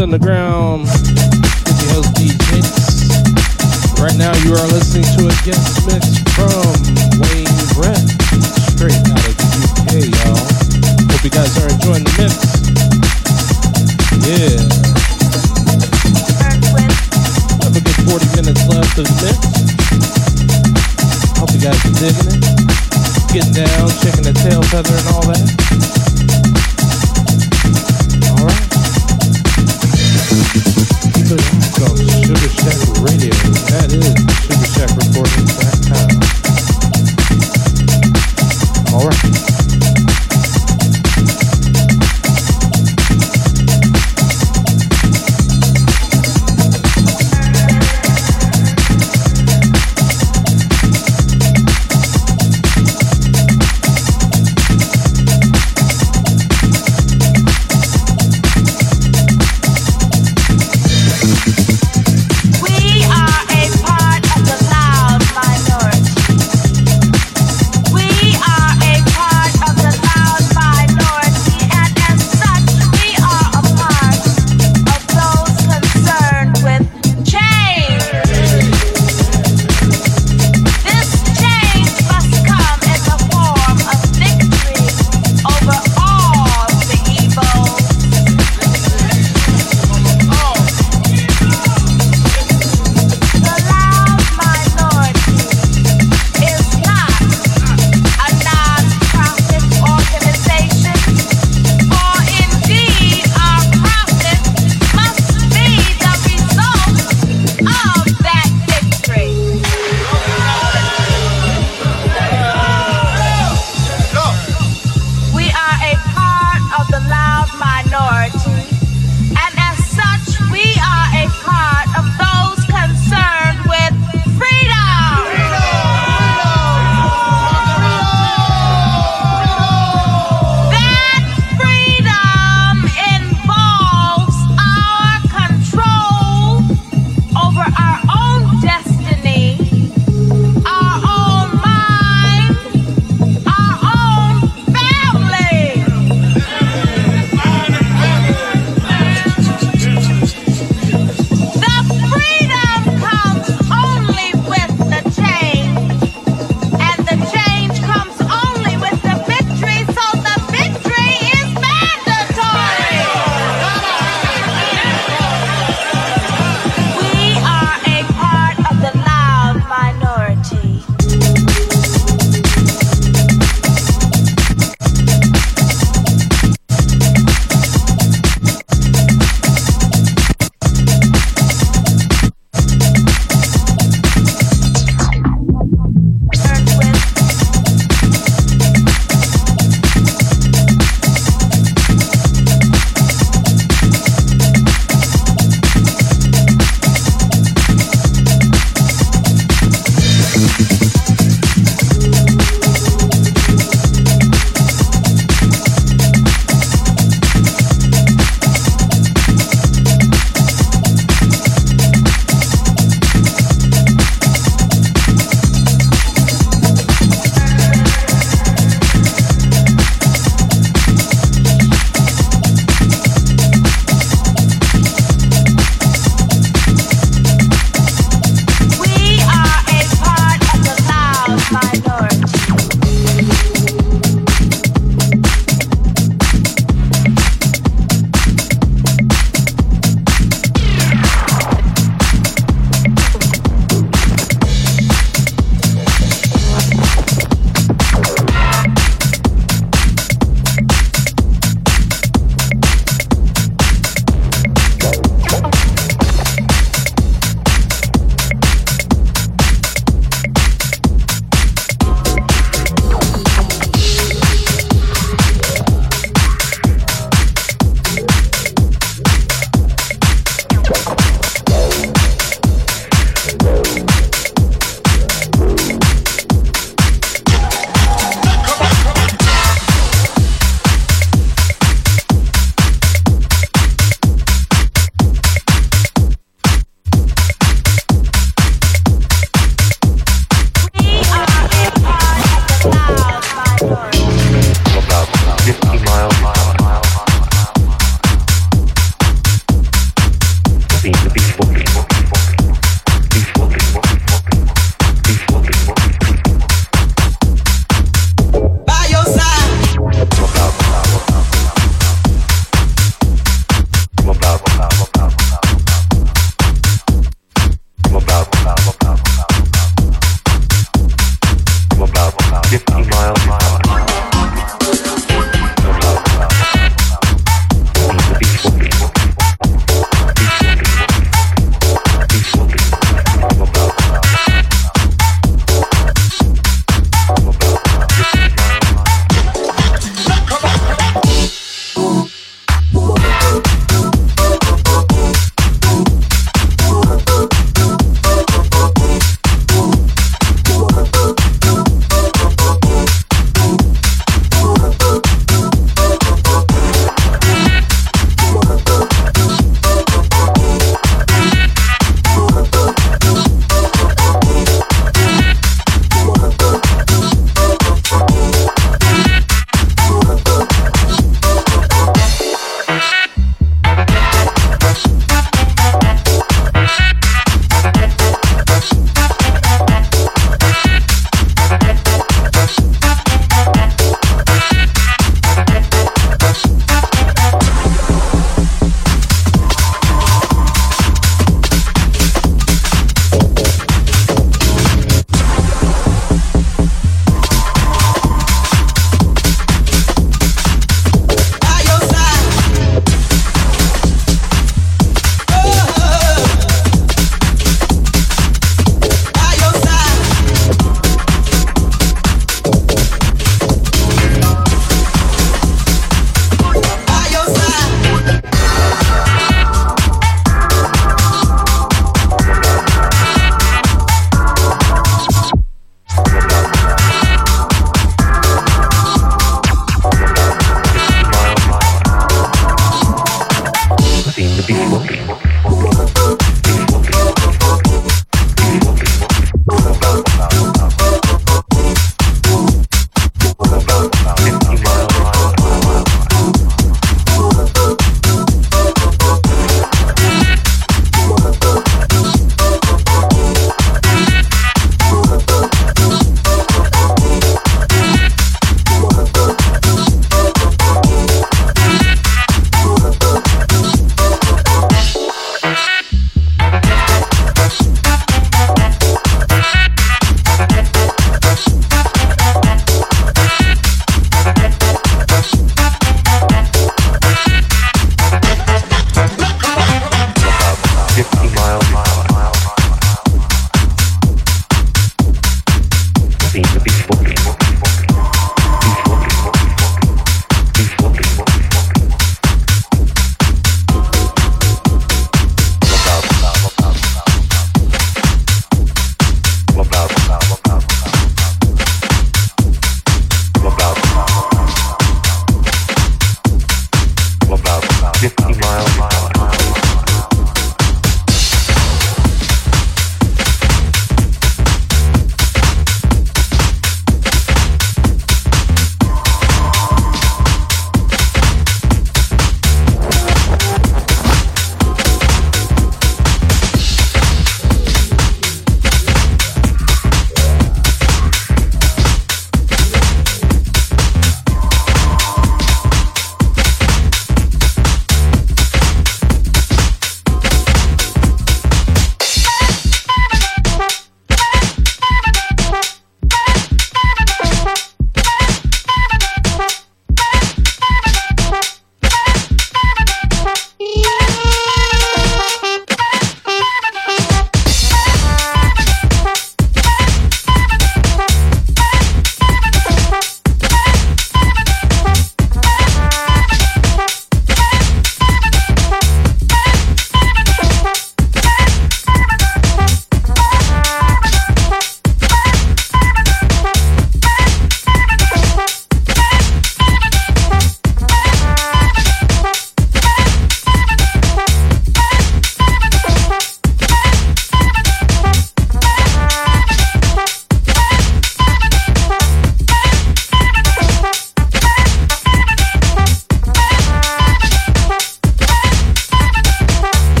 CS 0.00 0.04
underground. 0.04 0.49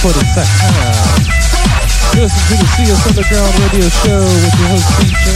Sugar 0.00 0.24
Shack 0.32 0.48
Recording.com. 0.48 1.28
You 2.16 2.24
listen 2.24 2.40
to 2.48 2.56
the 2.56 2.68
CS 2.72 3.04
Underground 3.04 3.52
Radio 3.60 3.84
Show 4.00 4.24
with 4.24 4.56
your 4.56 4.68
host, 4.72 4.88
DJ. 4.96 5.28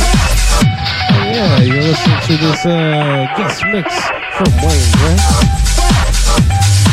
And 1.13 1.37
yeah, 1.37 1.61
you're 1.61 1.85
listening 1.85 2.17
to 2.25 2.35
this 2.41 2.65
uh, 2.65 3.29
guest 3.37 3.61
mix 3.69 3.93
from 4.41 4.49
Wayne 4.65 4.93
Brett. 5.05 5.21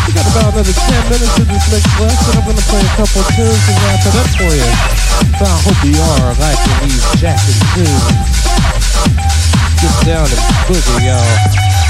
We 0.03 0.11
got 0.11 0.27
about 0.35 0.51
another 0.51 0.75
10 0.75 1.16
minutes 1.16 1.35
of 1.40 1.48
this 1.48 1.64
mix 1.72 1.88
left, 1.95 2.19
and 2.27 2.35
I'm 2.35 2.43
going 2.43 2.59
to 2.59 2.67
play 2.67 2.83
a 2.83 2.91
couple 3.00 3.24
tunes 3.40 3.64
and 3.64 3.77
wrap 3.88 4.03
it 4.03 4.19
up 4.19 4.27
for 4.35 4.51
you. 4.51 4.67
So 5.40 5.43
I 5.48 5.56
hope 5.64 5.80
you 5.88 5.95
are 5.95 6.35
liking 6.43 6.75
these 6.91 7.08
jacking 7.24 7.56
tunes. 7.72 8.03
Get 9.80 9.95
down 10.03 10.27
and 10.27 10.43
boogie, 10.67 11.08
y'all. 11.08 11.81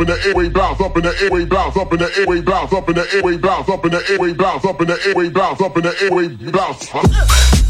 Airway 0.00 0.48
bounce 0.48 1.74
up 1.74 1.86
in 1.86 1.98
the 1.98 2.12
airway 2.16 2.44
bounce 2.44 2.72
up 2.72 2.88
in 2.90 2.94
the 2.94 3.06
airway 3.14 3.36
bounce 3.38 3.68
up 3.68 3.84
in 3.84 3.90
the 3.90 4.02
airway 4.10 4.32
bounce 4.32 4.64
up 4.64 4.80
in 4.80 4.86
the 4.86 4.98
airway 5.06 5.28
bounce 5.28 5.60
up 5.60 5.76
in 5.76 5.82
the 5.82 5.94
airway 6.02 6.28
bounce. 6.50 6.94
All 6.94 7.02
right, 7.02 7.61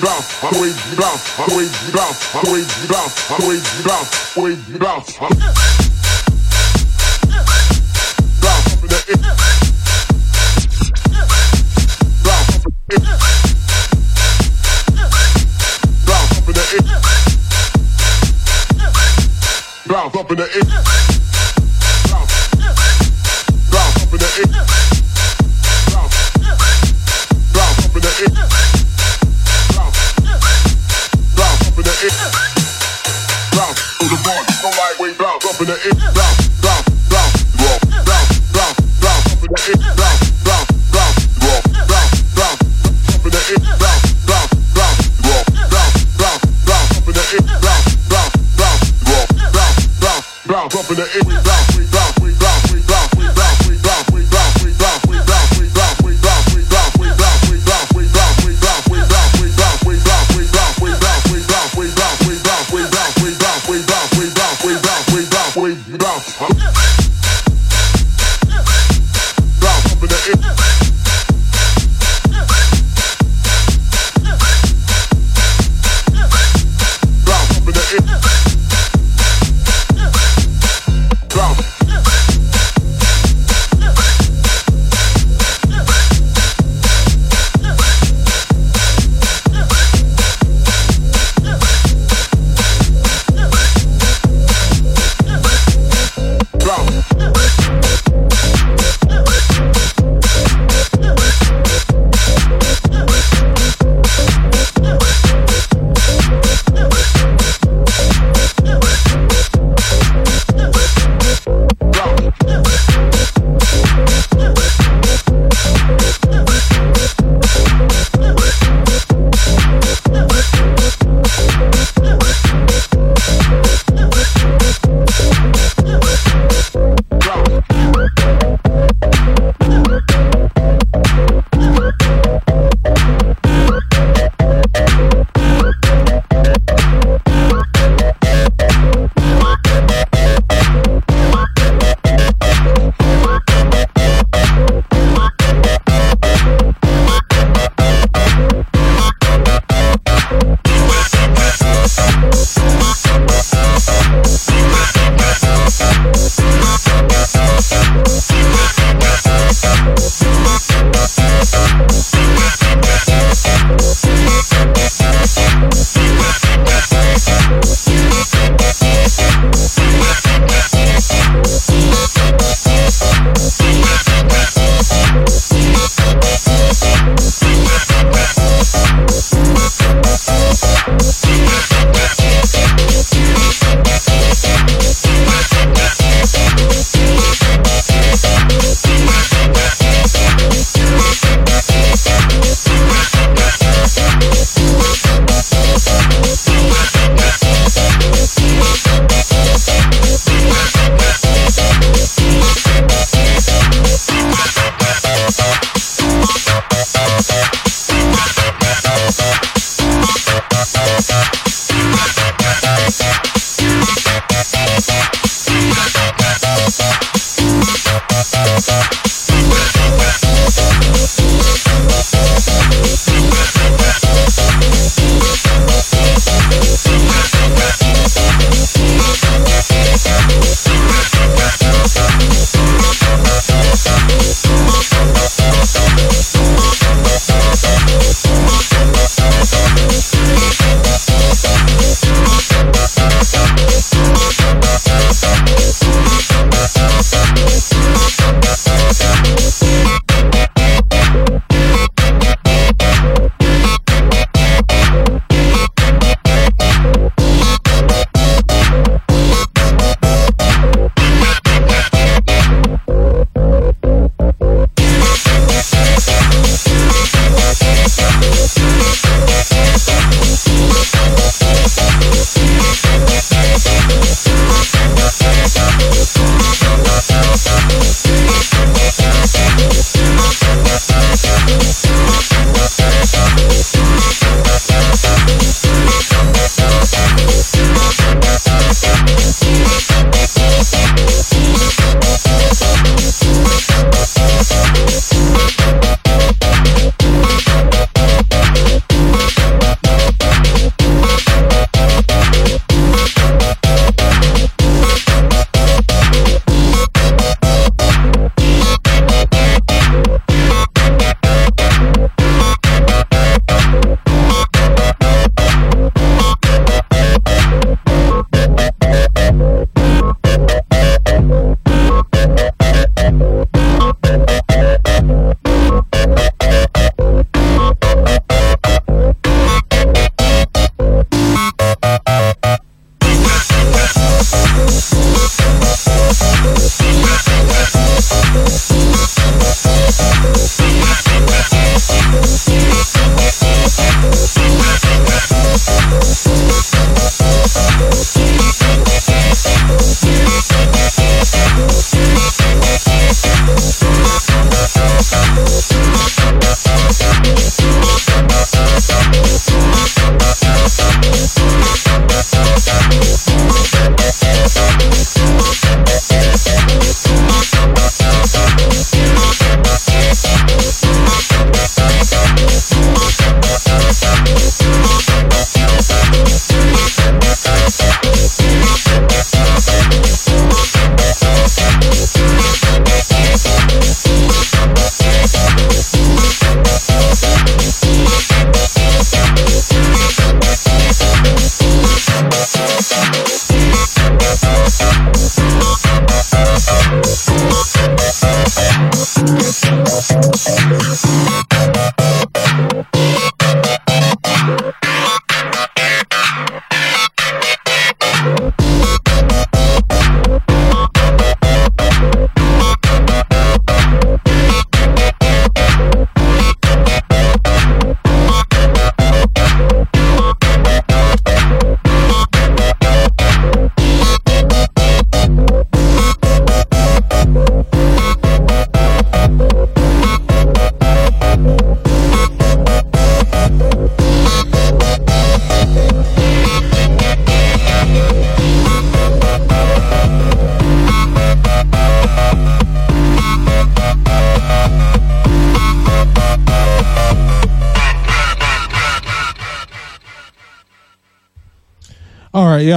bounce, 0.00 0.44
always 0.44 0.76
bounce, 0.96 1.38
always 1.38 1.70
bounce, 1.92 2.34
always 2.34 2.66
bounce, 2.88 3.30
always 3.30 3.84
bounce, 3.84 4.36
always 4.36 4.58
bounce. 4.78 6.31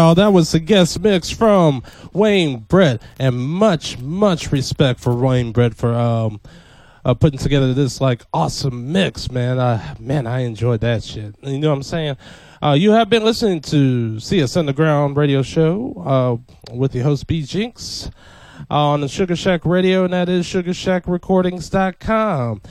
Y'all. 0.05 0.15
That 0.15 0.33
was 0.33 0.51
the 0.51 0.59
guest 0.59 0.99
mix 0.99 1.31
from 1.31 1.81
Wayne 2.13 2.59
Brett, 2.59 3.01
and 3.17 3.39
much, 3.39 3.97
much 3.97 4.51
respect 4.51 4.99
for 4.99 5.15
Wayne 5.15 5.51
Brett 5.51 5.73
for 5.73 5.95
um, 5.95 6.39
uh, 7.03 7.15
putting 7.15 7.39
together 7.39 7.73
this 7.73 7.99
like 7.99 8.21
awesome 8.31 8.91
mix, 8.91 9.31
man. 9.31 9.57
Man, 9.99 10.27
I 10.27 10.41
enjoyed 10.41 10.81
that 10.81 11.03
shit. 11.03 11.33
You 11.41 11.57
know 11.57 11.69
what 11.69 11.77
I'm 11.77 11.83
saying? 11.83 12.17
Uh, 12.61 12.73
you 12.73 12.91
have 12.91 13.09
been 13.09 13.23
listening 13.23 13.61
to 13.61 14.19
CS 14.19 14.55
Underground 14.55 15.17
Radio 15.17 15.41
Show 15.41 15.95
uh, 16.05 16.37
with 16.75 16.91
the 16.91 16.99
host 16.99 17.25
B 17.25 17.41
Jinx 17.41 18.11
uh, 18.69 18.75
on 18.75 19.01
the 19.01 19.07
Sugar 19.07 19.35
Shack 19.35 19.65
Radio, 19.65 20.03
and 20.03 20.13
that 20.13 20.29
is 20.29 20.45
SugarShackRecordings.com. 20.45 22.61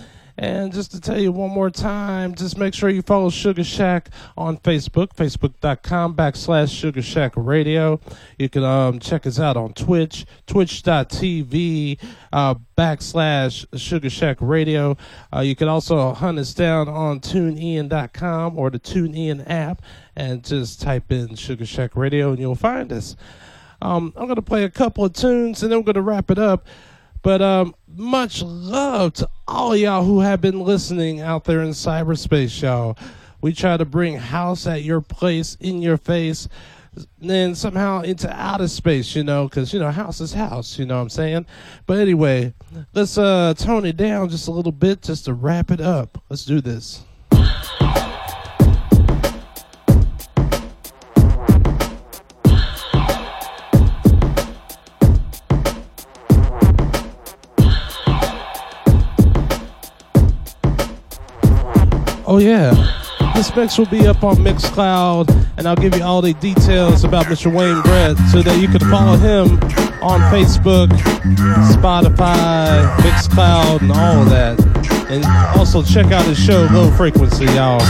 And 0.44 0.74
just 0.74 0.90
to 0.90 1.00
tell 1.00 1.18
you 1.18 1.32
one 1.32 1.50
more 1.50 1.70
time, 1.70 2.34
just 2.34 2.58
make 2.58 2.74
sure 2.74 2.90
you 2.90 3.00
follow 3.00 3.31
Sugar 3.31 3.64
Shack 3.64 4.10
on 4.36 4.58
Facebook, 4.58 5.14
facebook.com 5.14 6.14
backslash 6.14 6.70
Sugar 6.70 7.00
Shack 7.00 7.32
Radio. 7.34 7.98
You 8.39 8.50
can 8.50 8.62
um, 8.62 8.98
check 8.98 9.26
us 9.26 9.40
out 9.40 9.56
on 9.56 9.73
Twitch, 9.73 10.26
twitch.tv 10.47 11.98
uh, 12.31 12.56
backslash 12.76 13.64
Sugar 13.81 14.10
Shack 14.10 14.36
Radio. 14.42 14.98
Uh, 15.34 15.40
you 15.40 15.56
can 15.56 15.68
also 15.68 16.12
hunt 16.12 16.39
us 16.39 16.52
down 16.52 16.90
on 16.90 17.20
tunein.com 17.20 18.58
or 18.58 18.68
the 18.68 18.78
TuneIn 18.78 19.48
app 19.48 19.81
and 20.14 20.44
just 20.44 20.78
type 20.78 21.10
in 21.10 21.36
Sugar 21.36 21.64
Shack 21.64 21.97
Radio 21.97 22.32
and 22.32 22.39
you'll 22.39 22.55
find 22.55 22.92
us. 22.92 23.16
Um, 23.81 24.12
I'm 24.14 24.26
going 24.26 24.36
to 24.36 24.42
play 24.42 24.64
a 24.64 24.70
couple 24.70 25.06
of 25.06 25.14
tunes 25.14 25.62
and 25.62 25.73
then 25.73 25.78
we're 25.78 25.84
going 25.84 25.94
to 25.94 26.02
wrap 26.02 26.31
it 26.31 26.39
up. 26.39 26.66
But 27.24 27.40
um, 27.40 27.74
much 27.88 28.42
love 28.42 29.14
to 29.14 29.28
all 29.48 29.74
y'all 29.74 30.04
who 30.04 30.20
have 30.20 30.42
been 30.42 30.60
listening 30.60 31.22
out 31.22 31.44
there 31.44 31.62
in 31.62 31.70
cyberspace, 31.70 32.60
y'all. 32.60 32.98
We 33.40 33.54
try 33.54 33.78
to 33.78 33.86
bring 33.86 34.16
house 34.16 34.66
at 34.66 34.82
your 34.82 35.00
place, 35.00 35.56
in 35.58 35.80
your 35.80 35.96
face, 35.96 36.48
then 37.18 37.54
somehow 37.54 38.02
into 38.02 38.30
outer 38.30 38.68
space, 38.68 39.16
you 39.16 39.24
know, 39.24 39.48
because, 39.48 39.72
you 39.72 39.80
know, 39.80 39.90
house 39.90 40.20
is 40.20 40.34
house, 40.34 40.78
you 40.78 40.84
know 40.84 40.96
what 40.96 41.02
I'm 41.02 41.08
saying? 41.08 41.46
But 41.86 41.98
anyway, 41.98 42.52
let's 42.92 43.16
uh, 43.16 43.54
tone 43.56 43.86
it 43.86 43.96
down 43.96 44.28
just 44.28 44.46
a 44.46 44.50
little 44.50 44.70
bit 44.70 45.00
just 45.00 45.24
to 45.24 45.32
wrap 45.32 45.70
it 45.70 45.80
up. 45.80 46.22
Let's 46.28 46.44
do 46.44 46.60
this. 46.60 47.04
Oh 62.26 62.38
yeah. 62.38 62.72
This 63.34 63.54
mix 63.54 63.76
will 63.76 63.86
be 63.86 64.06
up 64.06 64.24
on 64.24 64.36
Mixcloud, 64.36 65.28
and 65.58 65.66
I'll 65.68 65.76
give 65.76 65.94
you 65.94 66.02
all 66.02 66.22
the 66.22 66.32
details 66.34 67.04
about 67.04 67.26
Mr. 67.26 67.54
Wayne 67.54 67.82
Brett 67.82 68.16
so 68.30 68.40
that 68.42 68.58
you 68.60 68.68
can 68.68 68.80
follow 68.90 69.16
him 69.16 69.58
on 70.02 70.20
Facebook, 70.32 70.88
Spotify, 71.74 72.96
Mixcloud, 72.98 73.82
and 73.82 73.92
all 73.92 74.22
of 74.22 74.30
that. 74.30 74.58
And 75.10 75.24
also 75.58 75.82
check 75.82 76.12
out 76.12 76.24
his 76.24 76.38
show, 76.38 76.66
Lofrequency, 76.68 77.54
y'all. 77.54 77.80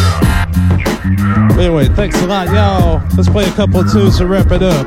But 1.48 1.60
anyway, 1.60 1.88
thanks 1.88 2.20
a 2.22 2.26
lot, 2.26 2.48
y'all. 2.48 3.02
Let's 3.16 3.28
play 3.28 3.44
a 3.44 3.52
couple 3.52 3.84
tunes 3.84 4.18
to 4.18 4.26
wrap 4.26 4.50
it 4.50 4.62
up. 4.62 4.86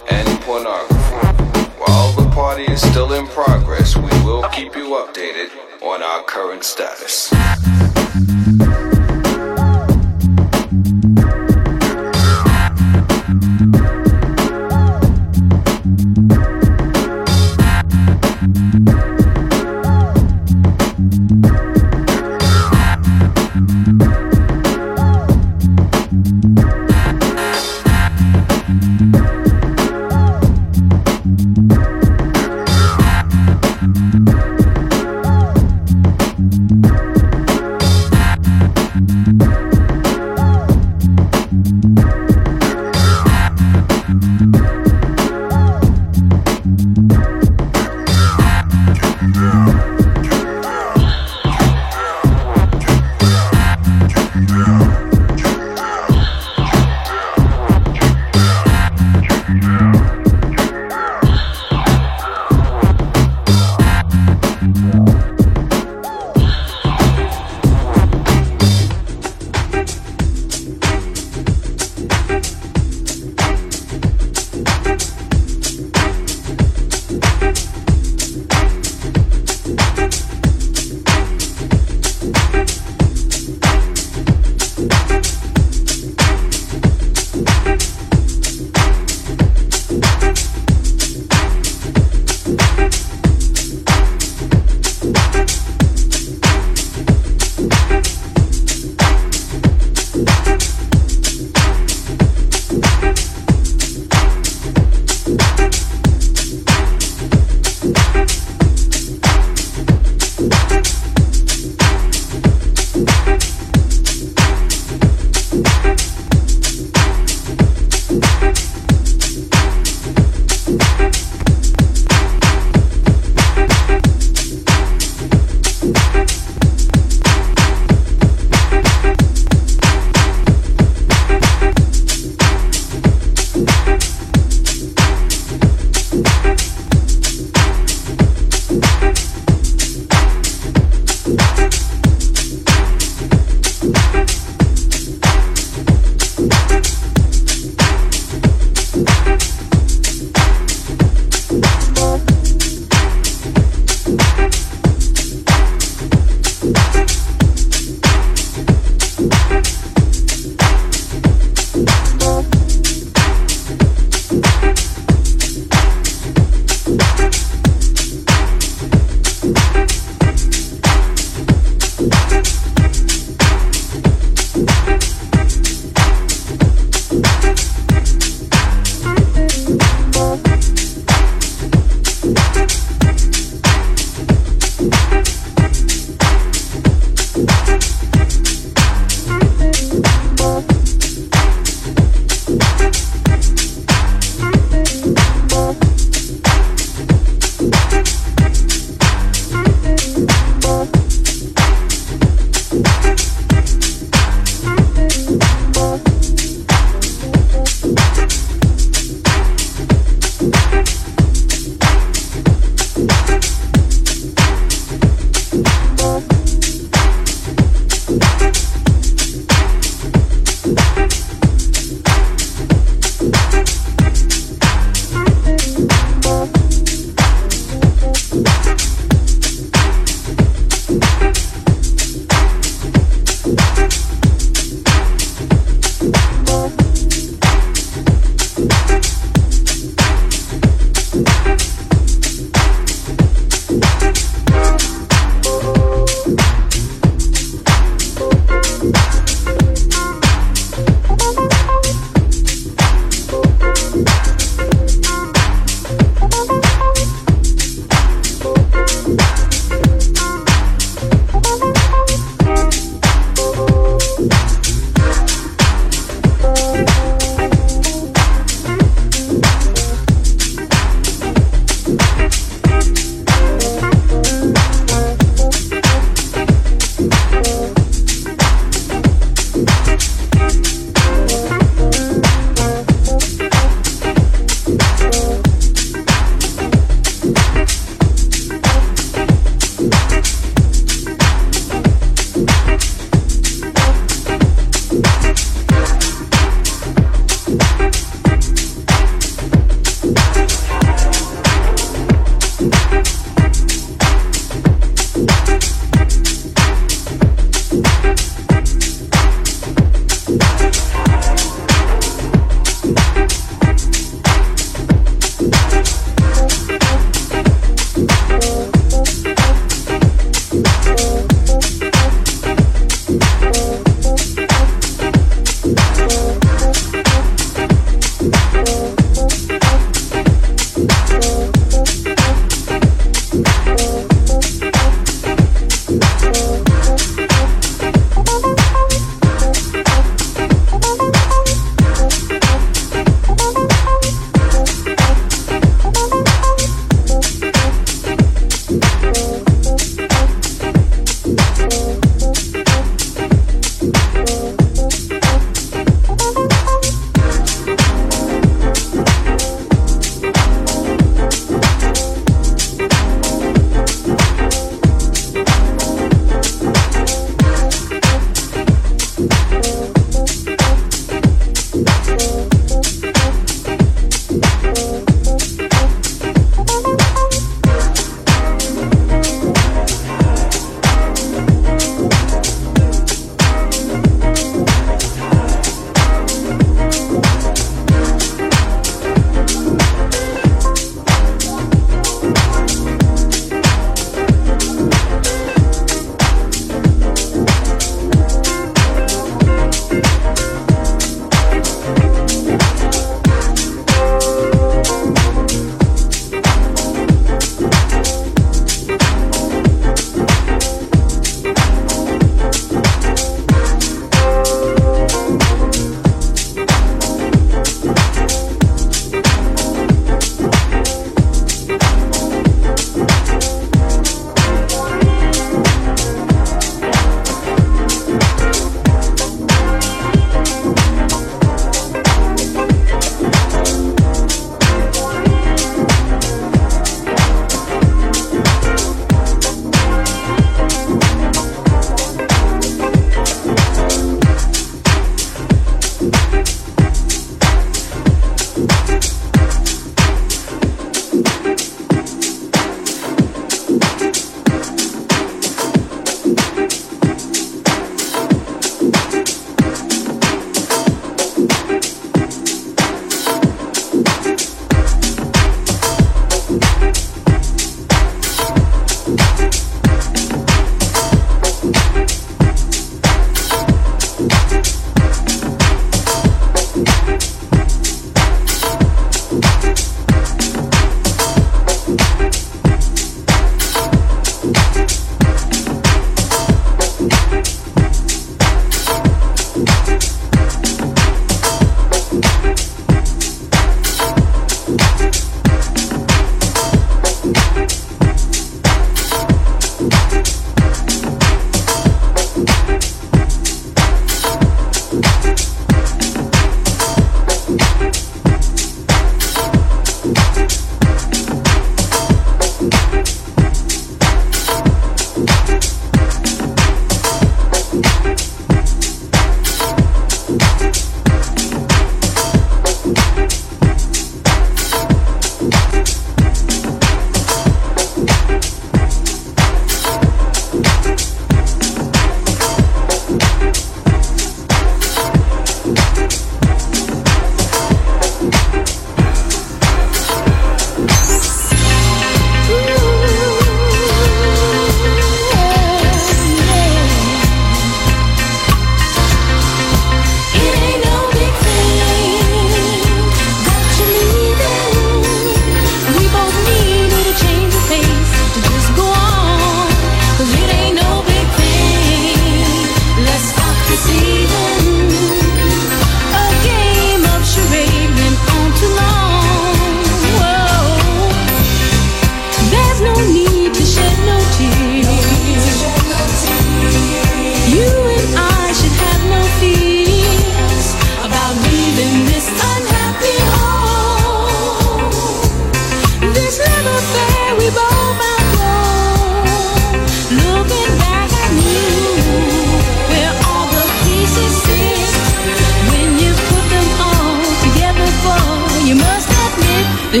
All 599.94 600.00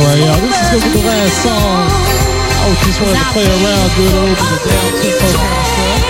right, 0.00 0.18
y'all. 0.18 0.40
This 0.40 0.60
is 0.60 0.82
gonna 0.82 0.92
be 0.92 1.00
the 1.00 1.06
last 1.06 1.42
song. 1.42 2.03
I 2.64 2.68
was 2.72 2.80
just 2.80 2.96
wanted 3.00 3.20
to 3.20 3.28
play 3.36 3.44
around, 3.44 3.88
do 3.92 4.02
it 4.08 4.14
over 4.24 4.32
the 4.40 4.58
down 4.64 4.88
tempo 4.96 5.28
kind 5.36 5.52
of 5.52 5.68
stuff. 5.68 6.00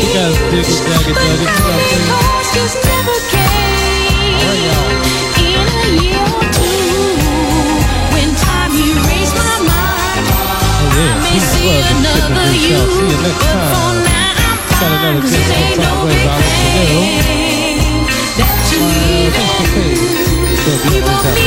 You 0.00 0.08
guys 0.16 0.36
dig 0.48 0.64
it, 0.64 0.80
dag 0.88 1.04
it, 1.04 1.16
dug 1.20 1.36
it, 1.36 1.52
you 1.52 1.52
know 1.52 1.68
what 1.68 1.76
I'm 1.76 1.84
saying? 1.84 2.16
Cause 2.16 2.48
just 2.56 2.76
never. 2.80 3.12
All 3.12 4.40
right, 4.40 4.62
y'all. 4.64 4.96
A 5.36 5.92
year 6.00 6.16
or 6.16 6.46
two, 6.56 6.96
when 8.16 8.28
time 8.40 8.72
erased 8.72 9.36
my 9.36 9.68
mind, 9.68 10.24
Oh 10.32 10.96
yeah, 10.96 11.12
I 11.12 11.20
may 11.20 11.36
peace, 11.36 11.44
see 11.44 11.68
love, 11.68 11.84
and 11.92 12.00
shit 12.08 12.24
another 12.24 12.40
and 12.40 12.56
you. 12.56 12.76
out. 12.80 12.88
See 12.96 13.04
you 13.12 13.18
next 13.20 13.36
But 13.36 13.60
for 13.68 13.84
time. 13.84 14.00
now, 14.08 14.48
I'm 14.48 14.58
Got 14.80 14.92
another 14.96 15.22
guest 15.28 15.52
on 15.52 15.76
top 15.76 15.96
big 16.08 16.24
of 16.24 16.32
I'll 16.32 16.40
let 16.40 16.64
you 16.72 16.88
know. 16.88 17.04
thing 17.20 18.08
that 18.40 18.56
you 18.72 18.80
Uh, 18.80 18.96
leaving. 18.96 19.44
Facebook 19.44 19.68
page. 19.76 20.08
So 20.56 20.72
be 20.88 20.96
on 21.04 21.20
the 21.20 21.44